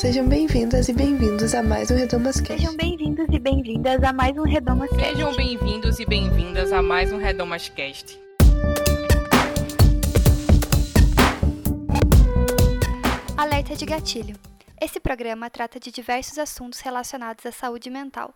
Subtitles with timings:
[0.00, 2.58] Sejam bem-vindas e bem-vindos a mais um Redomas Cast.
[2.58, 5.12] Sejam bem-vindos e bem-vindas a mais um Redomas Cast.
[5.12, 8.18] Sejam bem-vindos e bem-vindas a mais um Redomas Cast.
[13.36, 14.36] Alerta de gatilho.
[14.80, 18.32] Esse programa trata de diversos assuntos relacionados à saúde mental,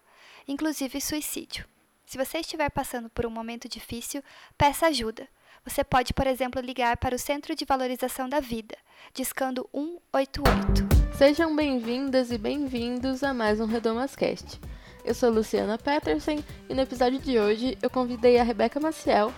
[0.46, 1.64] inclusive suicídio.
[2.04, 4.22] Se você estiver passando por um momento difícil,
[4.58, 5.26] peça ajuda.
[5.66, 8.76] Você pode, por exemplo, ligar para o Centro de Valorização da Vida,
[9.14, 11.16] discando 188.
[11.16, 14.60] Sejam bem-vindas e bem-vindos a mais um Redomascast.
[15.02, 19.32] Eu sou Luciana Peterson e no episódio de hoje eu convidei a Rebeca Maciel,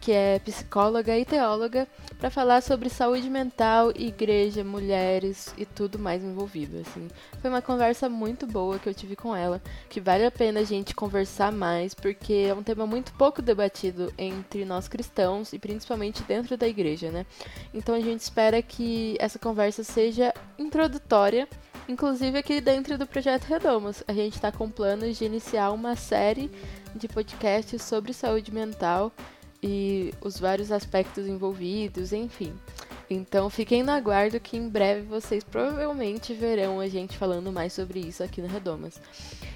[0.00, 1.86] que é psicóloga e teóloga,
[2.18, 6.78] para falar sobre saúde mental, igreja, mulheres e tudo mais envolvido.
[6.80, 7.08] Assim,
[7.40, 10.64] foi uma conversa muito boa que eu tive com ela, que vale a pena a
[10.64, 16.22] gente conversar mais, porque é um tema muito pouco debatido entre nós cristãos e principalmente
[16.22, 17.24] dentro da igreja, né?
[17.72, 21.48] Então a gente espera que essa conversa seja introdutória.
[21.88, 26.50] Inclusive aqui dentro do Projeto Redomos, a gente está com planos de iniciar uma série
[26.94, 29.10] de podcasts sobre saúde mental
[29.62, 32.54] e os vários aspectos envolvidos, enfim.
[33.10, 38.00] Então fiquem no aguardo que em breve vocês provavelmente verão a gente falando mais sobre
[38.00, 39.00] isso aqui no Redomas.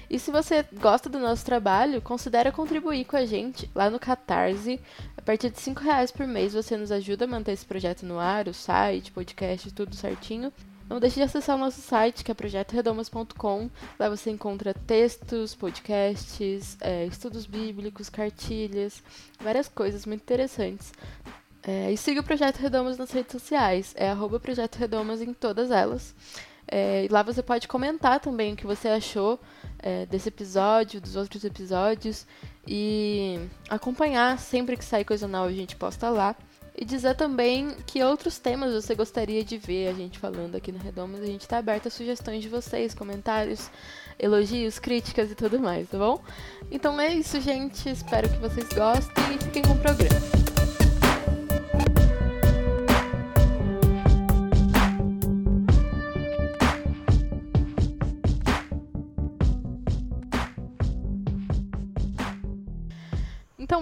[0.09, 4.79] E se você gosta do nosso trabalho, considere contribuir com a gente lá no Catarse.
[5.15, 8.19] A partir de R$ reais por mês você nos ajuda a manter esse projeto no
[8.19, 10.51] ar, o site, podcast, tudo certinho.
[10.93, 13.67] Não deixe de acessar o nosso site, que é projetoredomas.com.
[13.97, 19.01] Lá você encontra textos, podcasts, é, estudos bíblicos, cartilhas,
[19.41, 20.93] várias coisas muito interessantes.
[21.63, 25.71] É, e siga o Projeto Redomas nas redes sociais, é arroba Projeto Redomas em todas
[25.71, 26.13] elas.
[26.67, 29.39] É, lá você pode comentar também o que você achou
[29.79, 32.27] é, desse episódio, dos outros episódios,
[32.67, 36.35] e acompanhar sempre que sair coisa nova a gente posta lá.
[36.75, 40.79] E dizer também que outros temas você gostaria de ver a gente falando aqui no
[40.79, 41.21] Redomas.
[41.21, 43.69] A gente está aberto a sugestões de vocês, comentários,
[44.17, 46.19] elogios, críticas e tudo mais, tá bom?
[46.71, 47.87] Então é isso, gente.
[47.89, 50.42] Espero que vocês gostem e fiquem com o programa.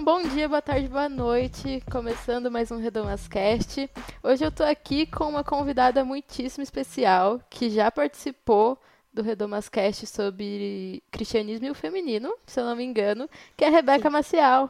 [0.02, 1.80] Então, bom dia, boa tarde, boa noite.
[1.88, 3.88] Começando mais um Redomascast.
[4.20, 8.76] Hoje eu tô aqui com uma convidada muitíssimo especial que já participou
[9.14, 13.70] do Redomascast sobre cristianismo e o feminino, se eu não me engano, que é a
[13.70, 14.68] Rebeca Maciel.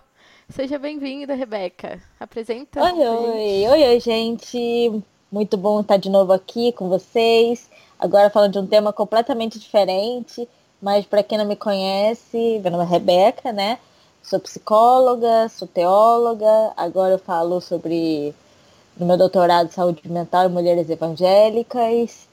[0.51, 1.99] Seja bem-vinda, Rebeca.
[2.21, 2.83] Apresenta.
[2.83, 5.03] Oi, oi, oi, oi, gente.
[5.31, 7.71] Muito bom estar de novo aqui com vocês.
[7.99, 10.47] Agora falando de um tema completamente diferente,
[10.81, 13.79] mas para quem não me conhece, meu nome é Rebeca, né?
[14.23, 18.35] Sou psicóloga, sou teóloga, agora eu falo sobre
[18.97, 22.29] no meu doutorado de saúde mental e mulheres evangélicas.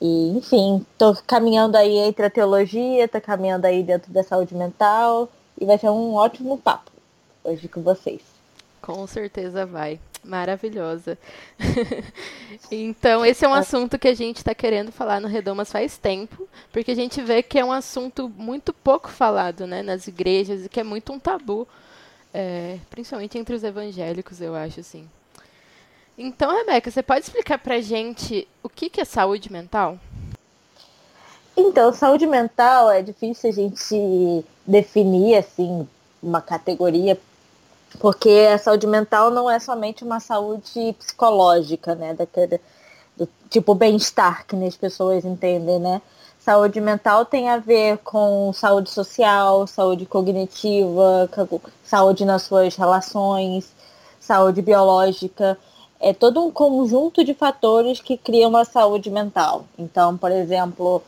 [0.00, 5.28] E, enfim, estou caminhando aí entre a teologia, estou caminhando aí dentro da saúde mental
[5.60, 6.90] e vai ser um ótimo papo
[7.44, 8.22] hoje com vocês.
[8.82, 11.16] Com certeza vai maravilhosa.
[12.70, 16.48] então, esse é um assunto que a gente está querendo falar no Redomas faz tempo,
[16.72, 20.68] porque a gente vê que é um assunto muito pouco falado né, nas igrejas e
[20.68, 21.66] que é muito um tabu,
[22.34, 25.08] é, principalmente entre os evangélicos, eu acho assim.
[26.18, 29.98] Então, Rebeca, você pode explicar pra gente o que, que é saúde mental?
[31.56, 35.88] Então, saúde mental é difícil a gente definir assim
[36.22, 37.18] uma categoria
[37.98, 42.14] porque a saúde mental não é somente uma saúde psicológica, né?
[42.14, 42.60] Daquele,
[43.16, 46.02] do tipo bem-estar que as pessoas entendem, né?
[46.38, 51.28] Saúde mental tem a ver com saúde social, saúde cognitiva,
[51.82, 53.74] saúde nas suas relações,
[54.20, 55.58] saúde biológica.
[55.98, 59.64] É todo um conjunto de fatores que criam uma saúde mental.
[59.76, 61.02] Então, por exemplo,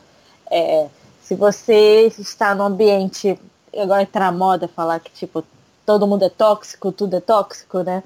[0.51, 0.89] é,
[1.21, 3.39] se você está no ambiente,
[3.77, 5.43] agora está na moda falar que tipo
[5.89, 8.03] todo mundo é tóxico, tudo é tóxico, né?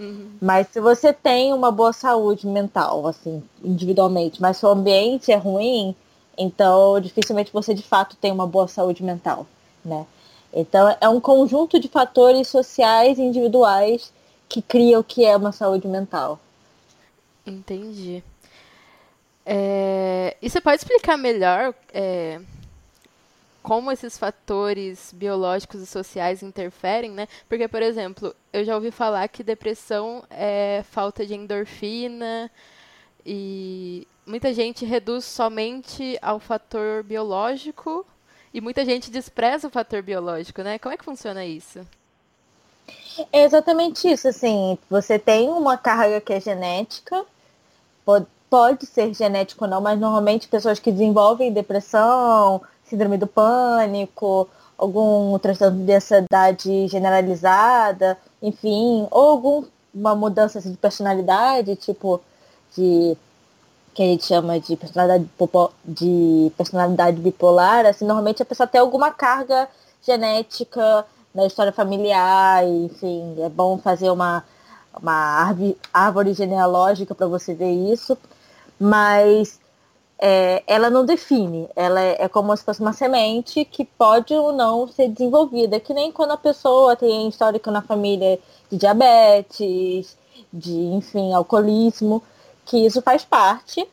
[0.00, 0.38] Uhum.
[0.40, 5.94] Mas se você tem uma boa saúde mental, assim, individualmente, mas seu ambiente é ruim,
[6.38, 9.46] então dificilmente você de fato tem uma boa saúde mental,
[9.84, 10.06] né?
[10.50, 14.10] Então é um conjunto de fatores sociais e individuais
[14.48, 16.40] que cria o que é uma saúde mental.
[17.46, 18.24] Entendi.
[19.44, 20.38] É...
[20.40, 22.40] E você pode explicar melhor é
[23.66, 27.26] como esses fatores biológicos e sociais interferem, né?
[27.48, 32.48] Porque, por exemplo, eu já ouvi falar que depressão é falta de endorfina
[33.26, 38.06] e muita gente reduz somente ao fator biológico
[38.54, 40.78] e muita gente despreza o fator biológico, né?
[40.78, 41.80] Como é que funciona isso?
[43.32, 47.26] É exatamente isso, assim, você tem uma carga que é genética,
[48.48, 54.48] pode ser genético ou não, mas normalmente pessoas que desenvolvem depressão, síndrome do pânico,
[54.78, 62.20] algum transtorno de ansiedade generalizada, enfim, ou alguma mudança assim, de personalidade, tipo
[62.76, 63.16] de
[63.94, 65.26] que a gente chama de personalidade,
[65.82, 69.66] de personalidade bipolar, assim, normalmente a pessoa tem alguma carga
[70.02, 74.44] genética na história familiar, enfim, é bom fazer uma,
[75.00, 75.54] uma
[75.92, 78.18] árvore, genealógica para você ver isso,
[78.78, 79.58] mas
[80.18, 84.52] é, ela não define, ela é, é, como se fosse uma semente que pode ou
[84.52, 88.38] não ser desenvolvida, que nem quando a pessoa tem histórico na família
[88.70, 90.16] de diabetes,
[90.52, 92.22] de, enfim, alcoolismo,
[92.64, 93.86] que isso faz parte,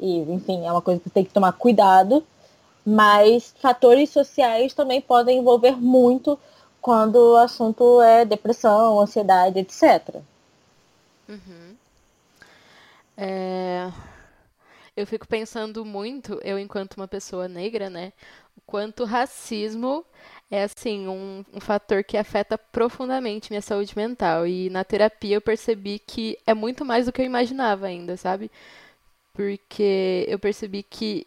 [0.00, 2.24] e, enfim, é uma coisa que tem que tomar cuidado,
[2.84, 6.38] mas fatores sociais também podem envolver muito
[6.80, 10.22] quando o assunto é depressão, ansiedade, etc.
[11.28, 11.74] Uhum.
[13.16, 13.90] É...
[14.98, 18.12] Eu fico pensando muito, eu enquanto uma pessoa negra, né,
[18.56, 20.04] o quanto racismo
[20.50, 25.40] é assim um, um, fator que afeta profundamente minha saúde mental e na terapia eu
[25.40, 28.50] percebi que é muito mais do que eu imaginava ainda, sabe?
[29.32, 31.24] Porque eu percebi que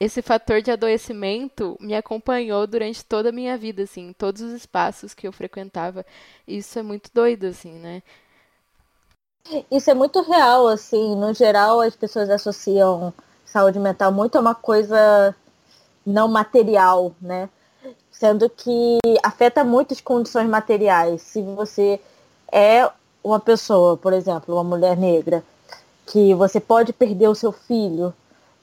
[0.00, 5.14] esse fator de adoecimento me acompanhou durante toda a minha vida, assim, todos os espaços
[5.14, 6.04] que eu frequentava.
[6.44, 8.02] Isso é muito doido, assim, né?
[9.70, 11.16] Isso é muito real, assim.
[11.16, 13.12] No geral, as pessoas associam
[13.44, 15.34] saúde mental muito a uma coisa
[16.06, 17.48] não material, né?
[18.10, 21.22] Sendo que afeta muitas condições materiais.
[21.22, 22.00] Se você
[22.50, 22.88] é
[23.22, 25.44] uma pessoa, por exemplo, uma mulher negra,
[26.06, 28.14] que você pode perder o seu filho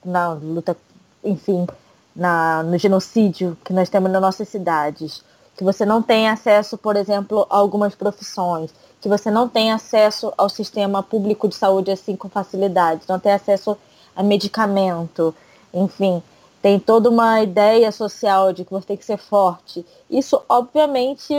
[0.04, 0.76] na luta
[1.24, 1.68] enfim,
[2.16, 5.24] na, no genocídio que nós temos nas nossas cidades,
[5.60, 10.32] que você não tem acesso, por exemplo, a algumas profissões, que você não tem acesso
[10.38, 13.78] ao sistema público de saúde assim com facilidade, não tem acesso
[14.16, 15.36] a medicamento,
[15.74, 16.24] enfim,
[16.62, 19.86] tem toda uma ideia social de que você tem que ser forte.
[20.10, 21.34] Isso, obviamente,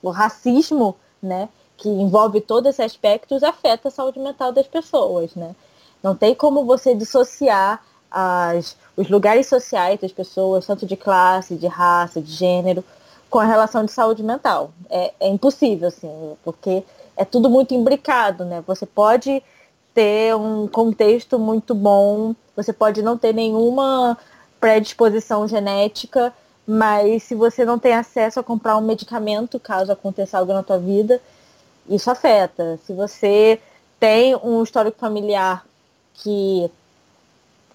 [0.00, 5.56] o racismo, né, que envolve todos esses aspectos, afeta a saúde mental das pessoas, né?
[6.00, 11.66] Não tem como você dissociar as, os lugares sociais das pessoas, tanto de classe, de
[11.66, 12.84] raça, de gênero,
[13.34, 14.70] com a relação de saúde mental.
[14.88, 16.84] É, é impossível, assim, porque
[17.16, 18.62] é tudo muito imbricado, né?
[18.64, 19.42] Você pode
[19.92, 24.16] ter um contexto muito bom, você pode não ter nenhuma
[24.60, 26.32] predisposição genética,
[26.64, 30.78] mas se você não tem acesso a comprar um medicamento, caso aconteça algo na tua
[30.78, 31.20] vida,
[31.88, 32.78] isso afeta.
[32.86, 33.60] Se você
[33.98, 35.66] tem um histórico familiar
[36.14, 36.70] que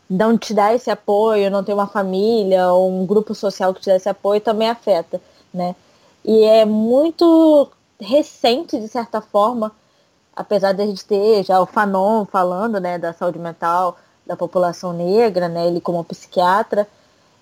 [0.09, 3.87] não te dá esse apoio, não tem uma família ou um grupo social que te
[3.87, 5.21] dá esse apoio, também afeta,
[5.53, 5.75] né?
[6.23, 7.69] E é muito
[7.99, 9.71] recente, de certa forma,
[10.35, 14.93] apesar de a gente ter já o Fanon falando, né, da saúde mental da população
[14.93, 16.87] negra, né, ele como psiquiatra,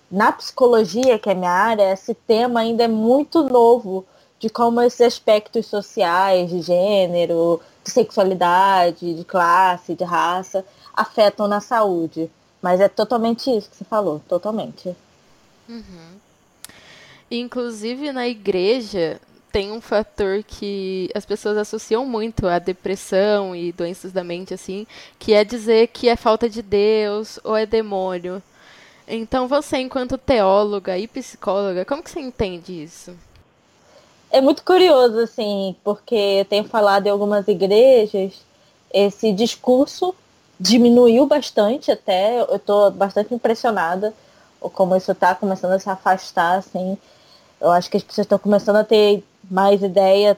[0.10, 4.06] na psicologia, que é minha área, esse tema ainda é muito novo
[4.40, 10.64] de como esses aspectos sociais, de gênero, de sexualidade, de classe, de raça,
[10.94, 12.30] afetam na saúde.
[12.62, 14.96] Mas é totalmente isso que você falou, totalmente.
[15.68, 16.20] Uhum.
[17.30, 19.20] Inclusive na igreja
[19.52, 24.86] tem um fator que as pessoas associam muito à depressão e doenças da mente, assim,
[25.18, 28.42] que é dizer que é falta de Deus ou é demônio.
[29.08, 33.16] Então você, enquanto teóloga e psicóloga, como que você entende isso?
[34.30, 38.34] É muito curioso, assim, porque eu tenho falado em algumas igrejas
[38.94, 40.14] esse discurso
[40.60, 42.42] diminuiu bastante até.
[42.42, 44.14] Eu estou bastante impressionada
[44.60, 46.98] como isso está começando a se afastar, assim.
[47.60, 50.38] Eu acho que as pessoas estão começando a ter mais ideia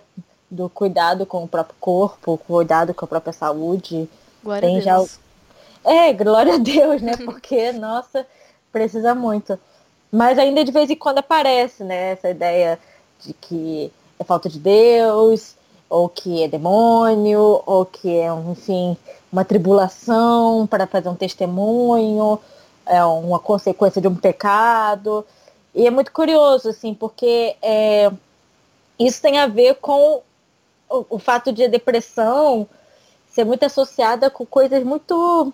[0.50, 4.10] do cuidado com o próprio corpo, cuidado com a própria saúde.
[4.44, 5.20] Glória Tem a Deus.
[5.84, 5.92] Já...
[5.92, 7.16] É, glória a Deus, né?
[7.18, 8.26] Porque, nossa,
[8.72, 9.60] precisa muito.
[10.12, 12.12] Mas ainda de vez em quando aparece, né?
[12.12, 12.80] Essa ideia
[13.20, 15.56] de que é falta de Deus,
[15.90, 18.98] ou que é demônio, ou que é, enfim,
[19.32, 22.40] uma tribulação para fazer um testemunho,
[22.86, 25.26] é uma consequência de um pecado.
[25.80, 28.12] E é muito curioso, assim, porque é,
[29.00, 30.22] isso tem a ver com
[30.90, 32.68] o, o fato de a depressão
[33.30, 35.54] ser muito associada com coisas muito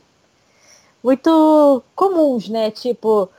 [1.03, 2.71] muito comuns, né?
[2.71, 3.29] Tipo,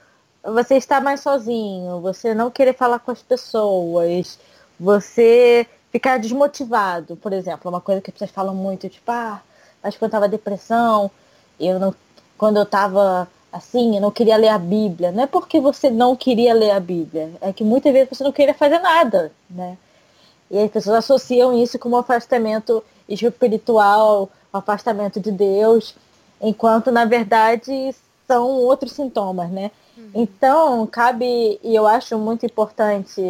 [0.45, 4.39] você estar mais sozinho, você não querer falar com as pessoas,
[4.79, 9.43] você ficar desmotivado, por exemplo, uma coisa que as pessoas falam muito, tipo, ah,
[9.83, 11.11] que quando eu tava depressão,
[11.59, 11.93] eu não,
[12.39, 15.13] quando eu tava assim, eu não queria ler a Bíblia.
[15.13, 18.33] Não é porque você não queria ler a Bíblia, é que muitas vezes você não
[18.33, 19.77] queria fazer nada, né?
[20.51, 25.95] E as pessoas associam isso com um afastamento espiritual, um afastamento de Deus.
[26.41, 27.95] enquanto na verdade
[28.27, 29.71] são outros sintomas, né?
[29.97, 30.11] Uhum.
[30.15, 33.21] Então, cabe, e eu acho muito importante,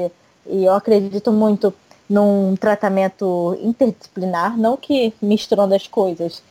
[0.46, 1.72] e eu acredito muito
[2.08, 6.42] num tratamento interdisciplinar, não que misturando as coisas,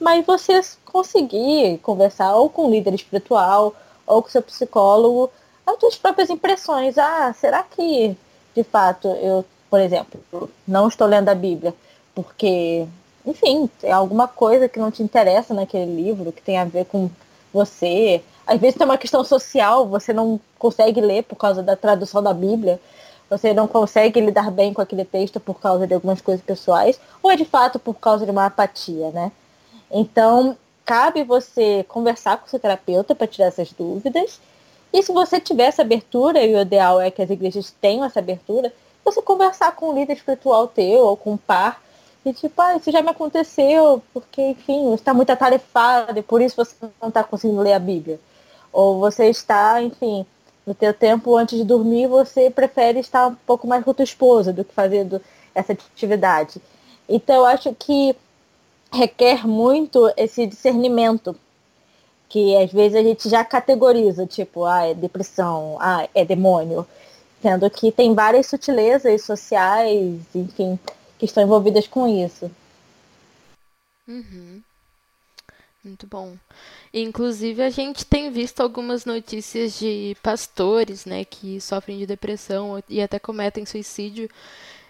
[0.00, 3.74] mas você conseguir conversar ou com o líder espiritual
[4.06, 5.30] ou com seu psicólogo
[5.66, 6.98] as suas próprias impressões.
[6.98, 8.16] Ah, será que
[8.54, 10.20] de fato eu, por exemplo,
[10.66, 11.74] não estou lendo a Bíblia
[12.14, 12.86] porque,
[13.24, 17.08] enfim, é alguma coisa que não te interessa naquele livro, que tem a ver com
[17.52, 18.20] você.
[18.46, 22.34] Às vezes tem uma questão social, você não consegue ler por causa da tradução da
[22.34, 22.80] Bíblia
[23.30, 27.30] você não consegue lidar bem com aquele texto por causa de algumas coisas pessoais, ou
[27.30, 29.30] é de fato por causa de uma apatia, né?
[29.90, 34.40] Então, cabe você conversar com o seu terapeuta para tirar essas dúvidas.
[34.92, 38.18] E se você tiver essa abertura, e o ideal é que as igrejas tenham essa
[38.18, 38.72] abertura,
[39.04, 41.82] você conversar com um líder espiritual teu ou com um par,
[42.24, 46.42] e tipo, ah, isso já me aconteceu, porque, enfim, você está muito atarefado e por
[46.42, 48.20] isso você não está conseguindo ler a Bíblia.
[48.72, 50.26] Ou você está, enfim,
[50.66, 54.52] no teu tempo antes de dormir, você prefere estar um pouco mais com tua esposa
[54.52, 55.20] do que fazendo
[55.54, 56.60] essa atividade.
[57.08, 58.14] Então, eu acho que
[58.92, 61.36] requer muito esse discernimento,
[62.28, 66.86] que às vezes a gente já categoriza, tipo, ah, é depressão, ah, é demônio,
[67.42, 70.78] sendo que tem várias sutilezas sociais, enfim,
[71.18, 72.50] que estão envolvidas com isso.
[74.06, 74.62] Uhum.
[75.82, 76.36] Muito bom.
[76.92, 83.00] Inclusive, a gente tem visto algumas notícias de pastores, né, que sofrem de depressão e
[83.00, 84.28] até cometem suicídio.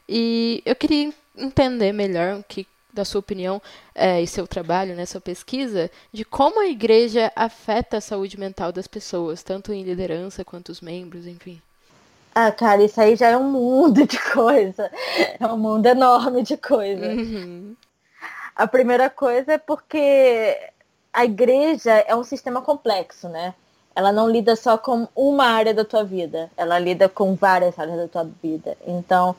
[0.09, 3.61] E eu queria entender melhor o que, da sua opinião
[3.95, 8.73] é, e seu trabalho, né, sua pesquisa, de como a igreja afeta a saúde mental
[8.73, 11.61] das pessoas, tanto em liderança quanto os membros, enfim.
[12.35, 14.91] Ah, cara, isso aí já é um mundo de coisa.
[15.39, 17.07] É um mundo enorme de coisa.
[17.07, 17.75] Uhum.
[18.55, 20.57] A primeira coisa é porque
[21.13, 23.55] a igreja é um sistema complexo, né?
[23.95, 27.97] Ela não lida só com uma área da tua vida, ela lida com várias áreas
[27.97, 28.77] da tua vida.
[28.87, 29.35] Então,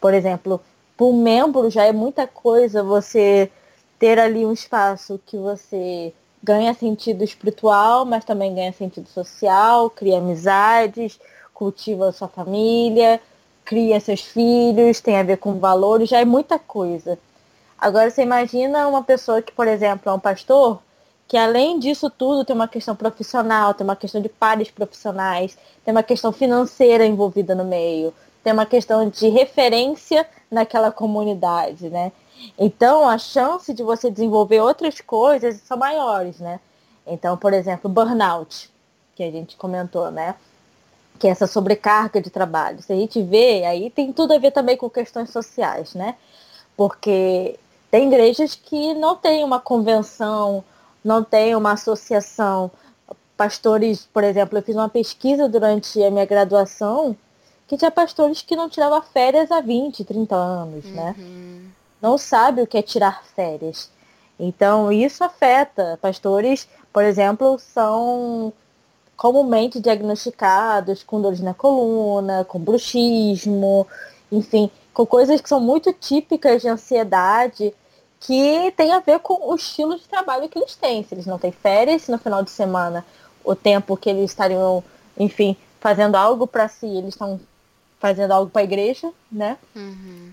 [0.00, 0.60] por exemplo,
[0.96, 3.50] para um membro já é muita coisa você
[3.98, 6.12] ter ali um espaço que você
[6.42, 11.18] ganha sentido espiritual, mas também ganha sentido social, cria amizades,
[11.52, 13.20] cultiva sua família,
[13.64, 17.18] cria seus filhos, tem a ver com valores, já é muita coisa.
[17.78, 20.80] Agora você imagina uma pessoa que, por exemplo, é um pastor,
[21.28, 25.92] que além disso tudo tem uma questão profissional, tem uma questão de pares profissionais, tem
[25.92, 32.12] uma questão financeira envolvida no meio, tem uma questão de referência naquela comunidade, né?
[32.58, 36.60] Então a chance de você desenvolver outras coisas são maiores, né?
[37.06, 38.70] Então, por exemplo, burnout,
[39.14, 40.34] que a gente comentou, né?
[41.18, 42.82] Que é essa sobrecarga de trabalho.
[42.82, 46.16] Se a gente vê, aí tem tudo a ver também com questões sociais, né?
[46.76, 47.58] Porque
[47.90, 50.64] tem igrejas que não têm uma convenção
[51.06, 52.70] não tem uma associação.
[53.36, 57.16] Pastores, por exemplo, eu fiz uma pesquisa durante a minha graduação
[57.66, 61.14] que tinha pastores que não tiravam férias há 20, 30 anos, né?
[61.18, 61.24] uhum.
[61.24, 61.70] né?
[62.00, 63.90] Não sabe o que é tirar férias.
[64.38, 65.98] Então, isso afeta.
[66.00, 68.52] Pastores, por exemplo, são
[69.16, 73.86] comumente diagnosticados com dores na coluna, com bruxismo,
[74.30, 77.74] enfim, com coisas que são muito típicas de ansiedade
[78.20, 81.02] que tem a ver com o estilo de trabalho que eles têm.
[81.02, 83.04] Se eles não têm férias, se no final de semana
[83.44, 84.82] o tempo que eles estariam,
[85.18, 87.40] enfim, fazendo algo para si, eles estão
[87.98, 89.56] fazendo algo para a igreja, né?
[89.74, 90.32] Uhum.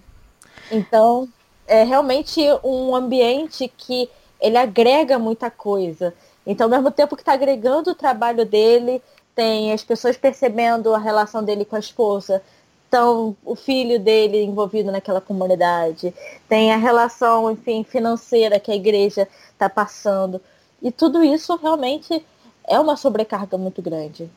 [0.71, 1.27] Então,
[1.67, 6.13] é realmente um ambiente que ele agrega muita coisa.
[6.45, 9.01] Então, ao mesmo tempo que está agregando o trabalho dele,
[9.33, 12.41] tem as pessoas percebendo a relação dele com a esposa,
[12.87, 16.13] então o filho dele envolvido naquela comunidade,
[16.47, 20.39] tem a relação, enfim, financeira que a igreja está passando.
[20.81, 22.23] E tudo isso realmente
[22.67, 24.29] é uma sobrecarga muito grande.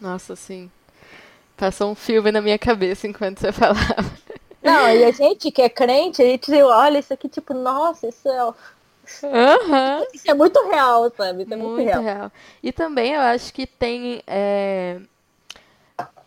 [0.00, 0.70] Nossa, sim.
[1.60, 4.10] Passou um filme na minha cabeça enquanto você falava.
[4.62, 8.26] Não, e a gente que é crente, a gente olha isso aqui, tipo, nossa, isso
[8.26, 8.44] é.
[8.46, 10.06] Uhum.
[10.14, 11.42] Isso é muito real, sabe?
[11.42, 12.02] Isso é muito, muito real.
[12.02, 12.32] real.
[12.62, 15.00] E também eu acho que tem é,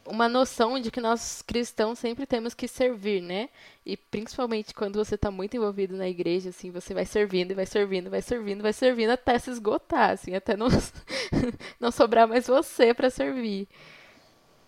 [0.06, 3.50] uma noção de que nós cristãos sempre temos que servir, né?
[3.84, 7.66] E principalmente quando você está muito envolvido na igreja, assim, você vai servindo e vai
[7.66, 10.68] servindo, vai servindo, vai servindo até se esgotar, assim, até não,
[11.80, 13.68] não sobrar mais você para servir.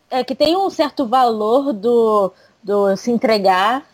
[0.09, 2.31] É que tem um certo valor do,
[2.63, 3.85] do se entregar,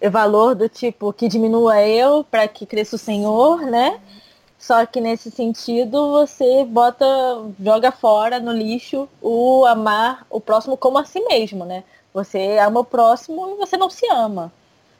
[0.00, 4.00] o valor do tipo que diminua eu para que cresça o Senhor, né?
[4.58, 7.06] Só que nesse sentido você bota,
[7.62, 11.84] joga fora no lixo o amar o próximo como a si mesmo, né?
[12.12, 14.52] Você ama o próximo e você não se ama,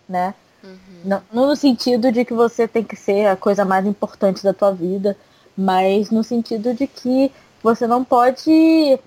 [0.08, 0.34] né?
[0.62, 0.78] Uhum.
[1.04, 4.52] Não, não no sentido de que você tem que ser a coisa mais importante da
[4.52, 5.16] tua vida,
[5.56, 7.32] mas no sentido de que
[7.62, 8.98] você não pode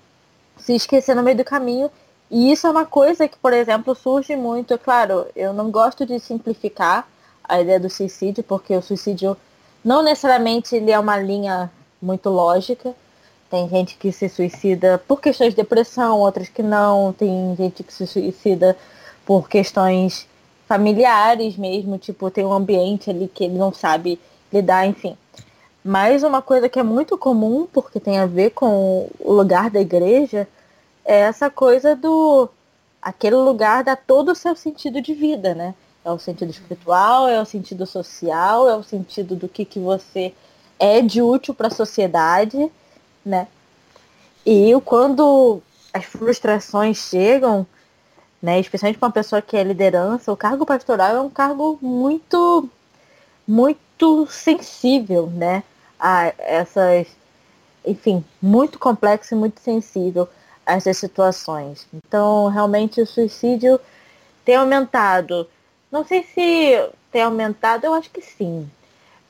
[0.59, 1.89] se esquecer no meio do caminho.
[2.29, 4.77] E isso é uma coisa que, por exemplo, surge muito.
[4.77, 7.07] Claro, eu não gosto de simplificar
[7.43, 9.35] a ideia do suicídio, porque o suicídio
[9.83, 12.93] não necessariamente ele é uma linha muito lógica.
[13.49, 17.11] Tem gente que se suicida por questões de depressão, outras que não.
[17.13, 18.77] Tem gente que se suicida
[19.25, 20.27] por questões
[20.67, 24.19] familiares mesmo, tipo, tem um ambiente ali que ele não sabe
[24.53, 25.17] lidar, enfim.
[25.83, 29.79] Mas uma coisa que é muito comum, porque tem a ver com o lugar da
[29.79, 30.47] igreja,
[31.05, 32.49] é essa coisa do.
[33.01, 35.73] aquele lugar dá todo o seu sentido de vida, né?
[36.03, 40.33] É o sentido espiritual, é o sentido social, é o sentido do que, que você
[40.79, 42.71] é de útil para a sociedade,
[43.25, 43.47] né?
[44.45, 45.61] E quando
[45.93, 47.65] as frustrações chegam,
[48.41, 52.69] né, especialmente para uma pessoa que é liderança, o cargo pastoral é um cargo muito,
[53.47, 53.79] muito
[54.27, 55.63] sensível, né,
[55.99, 57.07] a essas,
[57.85, 60.27] enfim, muito complexo e muito sensível
[60.65, 61.87] a essas situações.
[61.93, 63.79] Então, realmente o suicídio
[64.45, 65.47] tem aumentado.
[65.91, 68.69] Não sei se tem aumentado, eu acho que sim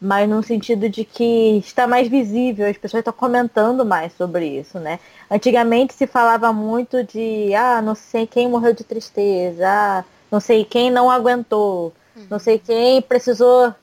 [0.02, 4.80] mas no sentido de que está mais visível, as pessoas estão comentando mais sobre isso,
[4.80, 5.00] né?
[5.30, 10.64] Antigamente se falava muito de, ah, não sei quem morreu de tristeza, ah, não sei
[10.64, 12.28] quem não aguentou, uhum.
[12.30, 13.74] não sei quem precisou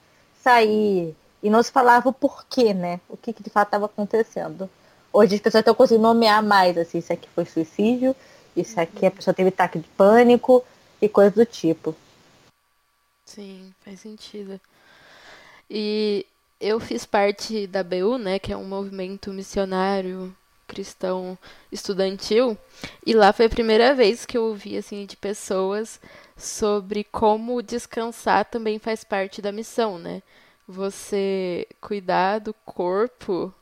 [0.46, 1.16] sair.
[1.42, 3.00] E não se falava o porquê, né?
[3.08, 4.70] O que, que de fato estava acontecendo.
[5.12, 8.14] Hoje as pessoas estão conseguindo nomear mais, assim, isso aqui foi suicídio,
[8.56, 10.64] isso aqui a pessoa teve ataque de pânico
[11.00, 11.94] e coisa do tipo.
[13.24, 14.60] Sim, faz sentido.
[15.68, 16.24] E
[16.60, 20.34] eu fiz parte da BU, né, que é um movimento missionário
[20.66, 21.38] cristão
[21.70, 22.56] estudantil,
[23.04, 26.00] e lá foi a primeira vez que eu ouvi assim de pessoas
[26.36, 30.22] sobre como descansar também faz parte da missão, né?
[30.68, 33.54] Você cuidar do corpo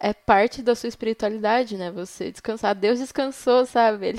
[0.00, 1.90] é parte da sua espiritualidade, né?
[1.92, 2.74] Você descansar.
[2.74, 4.14] Deus descansou, sabe?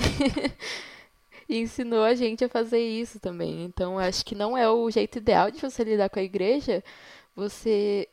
[1.46, 3.64] Ele ensinou a gente a fazer isso também.
[3.64, 6.82] Então, acho que não é o jeito ideal de você lidar com a igreja,
[7.36, 8.08] você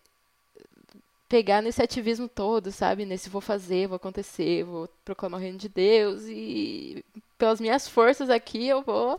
[1.31, 3.05] pegar nesse ativismo todo, sabe?
[3.05, 7.05] Nesse vou fazer, vou acontecer, vou proclamar o reino de Deus e
[7.37, 9.17] pelas minhas forças aqui eu vou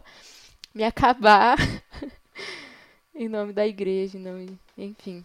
[0.75, 1.57] me acabar
[3.17, 4.45] em nome da igreja, não,
[4.77, 5.25] enfim.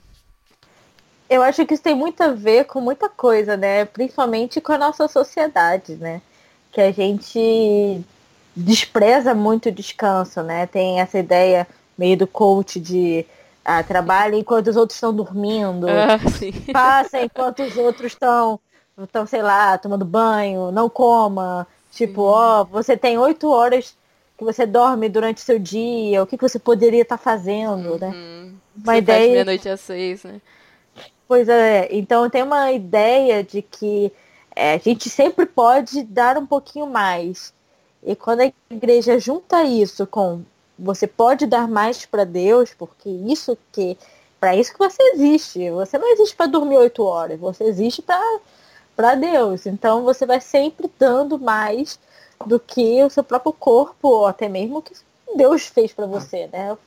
[1.29, 3.83] Eu acho que isso tem muito a ver com muita coisa, né?
[3.83, 6.21] Principalmente com a nossa sociedade, né?
[6.71, 8.01] Que a gente
[8.55, 10.65] despreza muito o descanso, né?
[10.65, 13.25] Tem essa ideia meio do coach de
[13.67, 16.17] ah, trabalha enquanto os outros estão dormindo, ah,
[16.71, 18.57] passa enquanto os outros estão,
[19.03, 21.67] estão, sei lá, tomando banho, não coma.
[21.91, 23.97] Tipo, ó, você tem oito horas
[24.37, 27.99] que você dorme durante o seu dia, o que, que você poderia estar tá fazendo,
[27.99, 28.07] né?
[28.07, 28.45] uhum.
[28.45, 28.51] né?
[28.77, 29.31] Uma você ideia.
[29.31, 30.39] Meia-noite às seis, né?
[31.27, 34.13] Pois é, então tem uma ideia de que
[34.55, 37.53] é, a gente sempre pode dar um pouquinho mais.
[38.01, 40.41] E quando a igreja junta isso com
[40.77, 43.97] você pode dar mais para Deus, porque isso que
[44.39, 45.69] para isso que você existe.
[45.71, 48.03] Você não existe para dormir oito horas, você existe
[48.95, 49.65] para Deus.
[49.65, 51.99] Então você vai sempre dando mais
[52.45, 54.93] do que o seu próprio corpo, ou até mesmo o que
[55.35, 56.77] Deus fez para você, né?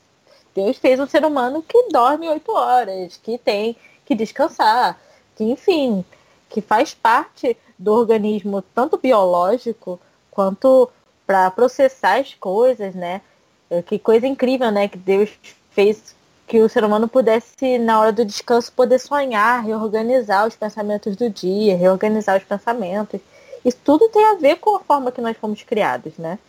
[0.54, 4.98] Deus fez um ser humano que dorme oito horas, que tem que descansar,
[5.36, 6.04] que enfim,
[6.48, 10.00] que faz parte do organismo tanto biológico
[10.30, 10.90] quanto
[11.26, 13.22] para processar as coisas, né?
[13.70, 14.88] É, que coisa incrível, né?
[14.88, 15.30] Que Deus
[15.70, 16.14] fez
[16.50, 21.30] que o ser humano pudesse, na hora do descanso, poder sonhar, reorganizar os pensamentos do
[21.30, 23.20] dia, reorganizar os pensamentos.
[23.64, 26.40] Isso tudo tem a ver com a forma que nós fomos criados, né?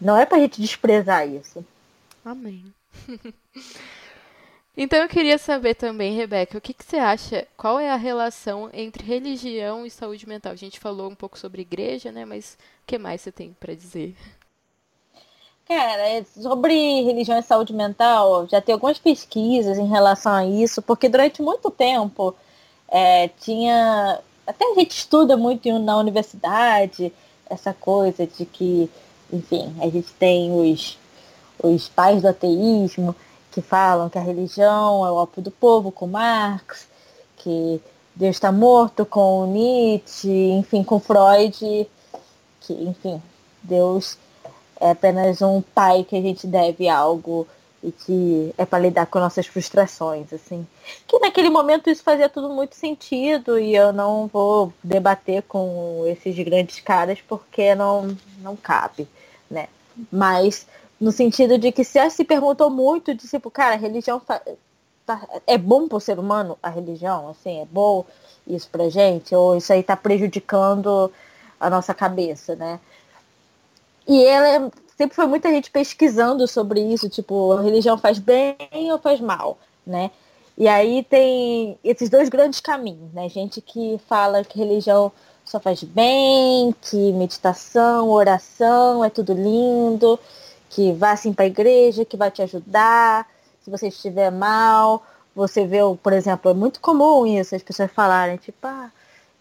[0.00, 1.64] Não é pra gente desprezar isso.
[2.24, 2.64] Amém.
[4.76, 7.46] então eu queria saber também, Rebeca, o que, que você acha?
[7.56, 10.50] Qual é a relação entre religião e saúde mental?
[10.50, 12.24] A gente falou um pouco sobre igreja, né?
[12.24, 14.16] Mas o que mais você tem para dizer?
[15.68, 20.80] Cara, é sobre religião e saúde mental, já tem algumas pesquisas em relação a isso,
[20.80, 22.34] porque durante muito tempo
[22.88, 24.18] é, tinha.
[24.46, 27.12] Até a gente estuda muito na universidade
[27.50, 28.90] essa coisa de que,
[29.30, 30.98] enfim, a gente tem os,
[31.62, 33.14] os pais do ateísmo
[33.52, 36.88] que falam que a religião é o ópio do povo, com Marx,
[37.36, 37.78] que
[38.14, 41.86] Deus está morto com Nietzsche, enfim, com Freud,
[42.62, 43.22] que, enfim,
[43.62, 44.16] Deus
[44.80, 47.46] é apenas um pai que a gente deve algo
[47.82, 50.66] e que é para lidar com nossas frustrações, assim.
[51.06, 56.36] Que naquele momento isso fazia tudo muito sentido e eu não vou debater com esses
[56.44, 59.06] grandes caras porque não, não cabe,
[59.50, 59.68] né?
[60.10, 60.66] Mas
[61.00, 64.42] no sentido de que se se perguntou muito de tipo, cara, a religião tá,
[65.46, 68.04] é bom para o ser humano a religião, assim, é bom
[68.46, 71.12] isso pra gente, ou isso aí tá prejudicando
[71.60, 72.80] a nossa cabeça, né?
[74.08, 78.56] E ela é, sempre foi muita gente pesquisando sobre isso, tipo, a religião faz bem
[78.90, 80.10] ou faz mal, né?
[80.56, 83.28] E aí tem esses dois grandes caminhos, né?
[83.28, 85.12] Gente que fala que religião
[85.44, 90.18] só faz bem, que meditação, oração é tudo lindo,
[90.68, 93.26] que vá assim para a igreja, que vai te ajudar,
[93.62, 95.02] se você estiver mal.
[95.34, 98.90] Você vê, por exemplo, é muito comum isso, as pessoas falarem, tipo, ah,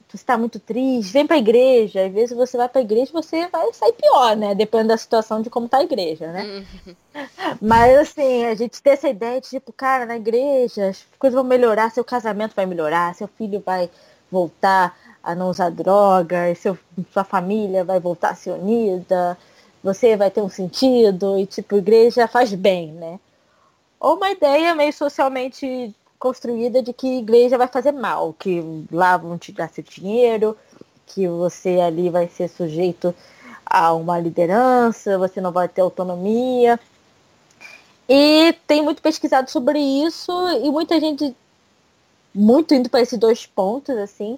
[0.10, 2.06] você está muito triste, vem para a igreja.
[2.06, 4.56] Às vezes você vai para a igreja você vai sair pior, né?
[4.56, 6.65] Dependendo da situação de como está a igreja, né?
[6.86, 6.96] Uhum.
[7.62, 11.43] Mas assim, a gente tem essa ideia de tipo, cara, na igreja as coisas vão
[11.43, 13.89] melhorar, seu casamento vai melhorar, seu filho vai
[14.32, 16.78] voltar a não usar drogas, seu,
[17.12, 19.38] sua família vai voltar a ser unida,
[19.84, 23.20] você vai ter um sentido, e tipo, igreja faz bem, né?
[24.00, 29.38] Ou uma ideia meio socialmente construída de que igreja vai fazer mal, que lá vão
[29.38, 30.58] te dar seu dinheiro,
[31.06, 33.14] que você ali vai ser sujeito
[33.66, 36.80] a uma liderança, você não vai ter autonomia.
[38.10, 40.32] E tem muito pesquisado sobre isso
[40.64, 41.36] e muita gente
[42.34, 44.38] muito indo para esses dois pontos, assim.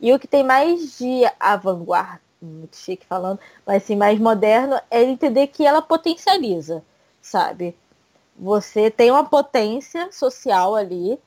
[0.00, 5.02] E o que tem mais de avant-garde, muito chique falando, mas assim, mais moderno, é
[5.02, 6.82] entender que ela potencializa,
[7.20, 7.76] sabe?
[8.40, 11.18] Você tem uma potência social ali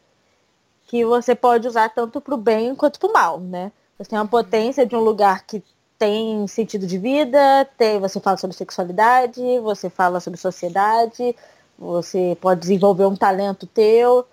[0.88, 3.72] que você pode usar tanto para o bem quanto para o mal, né?
[3.98, 5.64] Você tem uma potência de um lugar que
[5.98, 11.36] tem sentido de vida, tem, você fala sobre sexualidade, você fala sobre sociedade,
[11.78, 14.26] você pode desenvolver um talento teu.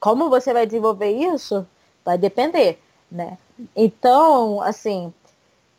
[0.00, 1.64] Como você vai desenvolver isso?
[2.04, 3.38] Vai depender, né?
[3.76, 5.14] Então, assim,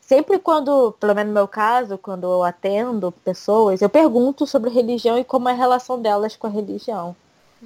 [0.06, 5.18] sempre quando, pelo menos no meu caso, quando eu atendo pessoas, eu pergunto sobre religião
[5.18, 7.14] e como é a relação delas com a religião.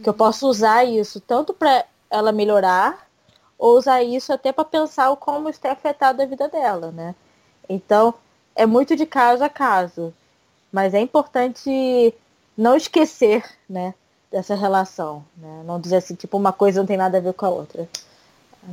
[0.03, 3.07] Que eu posso usar isso tanto para ela melhorar,
[3.59, 7.15] ou usar isso até para pensar como isso tem afetado a vida dela, né?
[7.69, 8.15] Então,
[8.57, 10.15] é muito de caso a caso.
[10.73, 12.15] Mas é importante
[12.57, 13.93] não esquecer, né,
[14.31, 15.63] dessa relação, né?
[15.67, 17.87] Não dizer assim, tipo, uma coisa não tem nada a ver com a outra.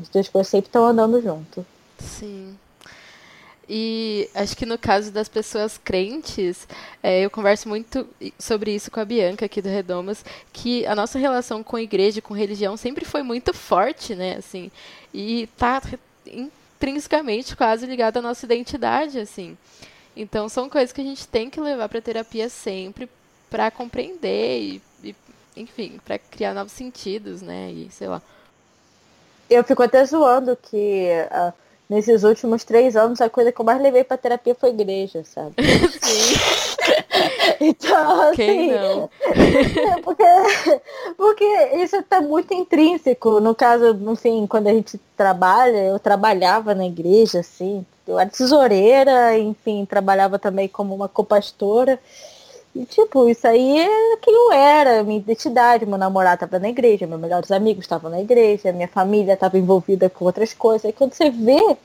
[0.02, 1.66] As duas coisas sempre estão andando junto.
[2.00, 2.58] Sim.
[3.70, 6.66] E acho que no caso das pessoas crentes,
[7.04, 8.08] é, eu converso muito
[8.40, 12.34] sobre isso com a Bianca aqui do Redomas, que a nossa relação com igreja, com
[12.34, 14.38] religião, sempre foi muito forte, né?
[14.38, 14.72] Assim,
[15.14, 15.82] e tá
[16.26, 19.58] intrinsecamente quase ligada à nossa identidade, assim.
[20.16, 23.10] Então são coisas que a gente tem que levar para terapia sempre
[23.50, 25.16] para compreender e, e
[25.58, 27.70] enfim, para criar novos sentidos, né?
[27.70, 28.22] E sei lá.
[29.50, 33.82] Eu fico até zoando que uh nesses últimos três anos, a coisa que eu mais
[33.82, 35.56] levei pra terapia foi igreja, sabe?
[36.02, 36.36] Sim.
[37.60, 38.36] então, assim.
[38.36, 38.72] Quem?
[38.72, 40.24] É porque,
[41.16, 41.46] porque
[41.76, 43.40] isso tá muito intrínseco.
[43.40, 47.86] No caso, enfim, quando a gente trabalha, eu trabalhava na igreja, assim.
[48.08, 52.00] Eu era tesoureira, enfim, trabalhava também como uma copastora.
[52.78, 55.84] E, tipo, isso aí é quem eu era, minha identidade.
[55.84, 60.12] Meu namorado estava na igreja, meus melhores amigos estavam na igreja, minha família estava envolvida
[60.12, 60.88] com outras coisas.
[60.88, 61.76] E quando você vê,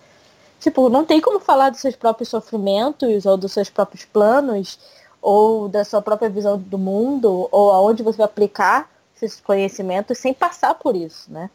[0.60, 4.78] tipo, não tem como falar dos seus próprios sofrimentos ou dos seus próprios planos
[5.22, 10.34] ou da sua própria visão do mundo ou aonde você vai aplicar esses conhecimentos sem
[10.34, 11.48] passar por isso, né?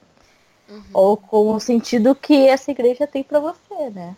[0.67, 0.83] Uhum.
[0.93, 4.15] Ou com o sentido que essa igreja tem para você, né?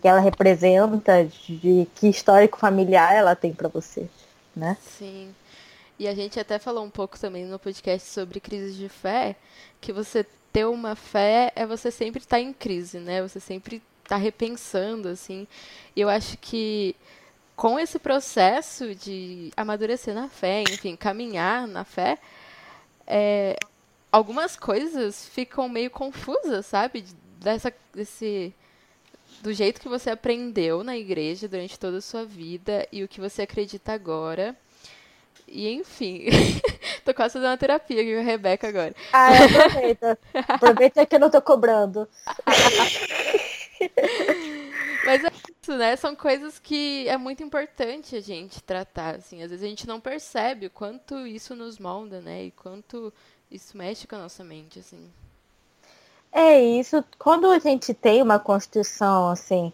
[0.00, 4.08] Que ela representa, de que histórico familiar ela tem para você,
[4.54, 4.76] né?
[4.80, 5.34] Sim.
[5.98, 9.36] E a gente até falou um pouco também no podcast sobre crise de fé,
[9.80, 13.22] que você ter uma fé é você sempre estar tá em crise, né?
[13.22, 15.46] Você sempre estar tá repensando, assim.
[15.94, 16.94] E eu acho que
[17.56, 22.18] com esse processo de amadurecer na fé, enfim, caminhar na fé,
[23.06, 23.56] é,
[24.12, 27.04] algumas coisas ficam meio confusas, sabe?
[27.40, 28.54] Dessa, desse
[29.42, 33.20] do jeito que você aprendeu na igreja durante toda a sua vida e o que
[33.20, 34.56] você acredita agora.
[35.46, 36.24] E enfim,
[37.04, 38.94] tô quase fazendo uma terapia aqui com a Rebeca agora.
[39.12, 40.18] Ah, é, aproveita.
[40.34, 42.08] aproveita que eu não tô cobrando.
[45.06, 45.30] Mas é
[45.62, 45.96] isso, né?
[45.96, 49.42] São coisas que é muito importante a gente tratar, assim.
[49.42, 52.44] Às vezes a gente não percebe o quanto isso nos molda, né?
[52.44, 53.10] E quanto
[53.50, 55.10] isso mexe com a nossa mente, assim.
[56.32, 57.04] É isso.
[57.18, 59.72] Quando a gente tem uma constituição assim,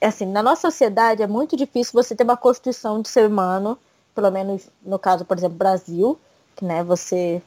[0.00, 3.78] assim, na nossa sociedade é muito difícil você ter uma constituição de ser humano,
[4.14, 6.18] pelo menos no caso, por exemplo, Brasil,
[6.54, 7.42] que né, você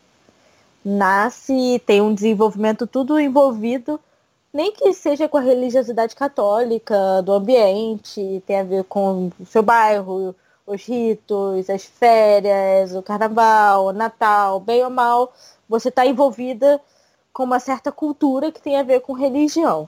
[0.83, 3.99] nasce, tem um desenvolvimento tudo envolvido,
[4.53, 9.61] nem que seja com a religiosidade católica, do ambiente, tem a ver com o seu
[9.61, 10.35] bairro,
[10.65, 15.33] os ritos, as férias, o carnaval, o Natal, bem ou mal,
[15.67, 16.79] você está envolvida
[17.39, 19.87] com uma certa cultura que tem a ver com religião.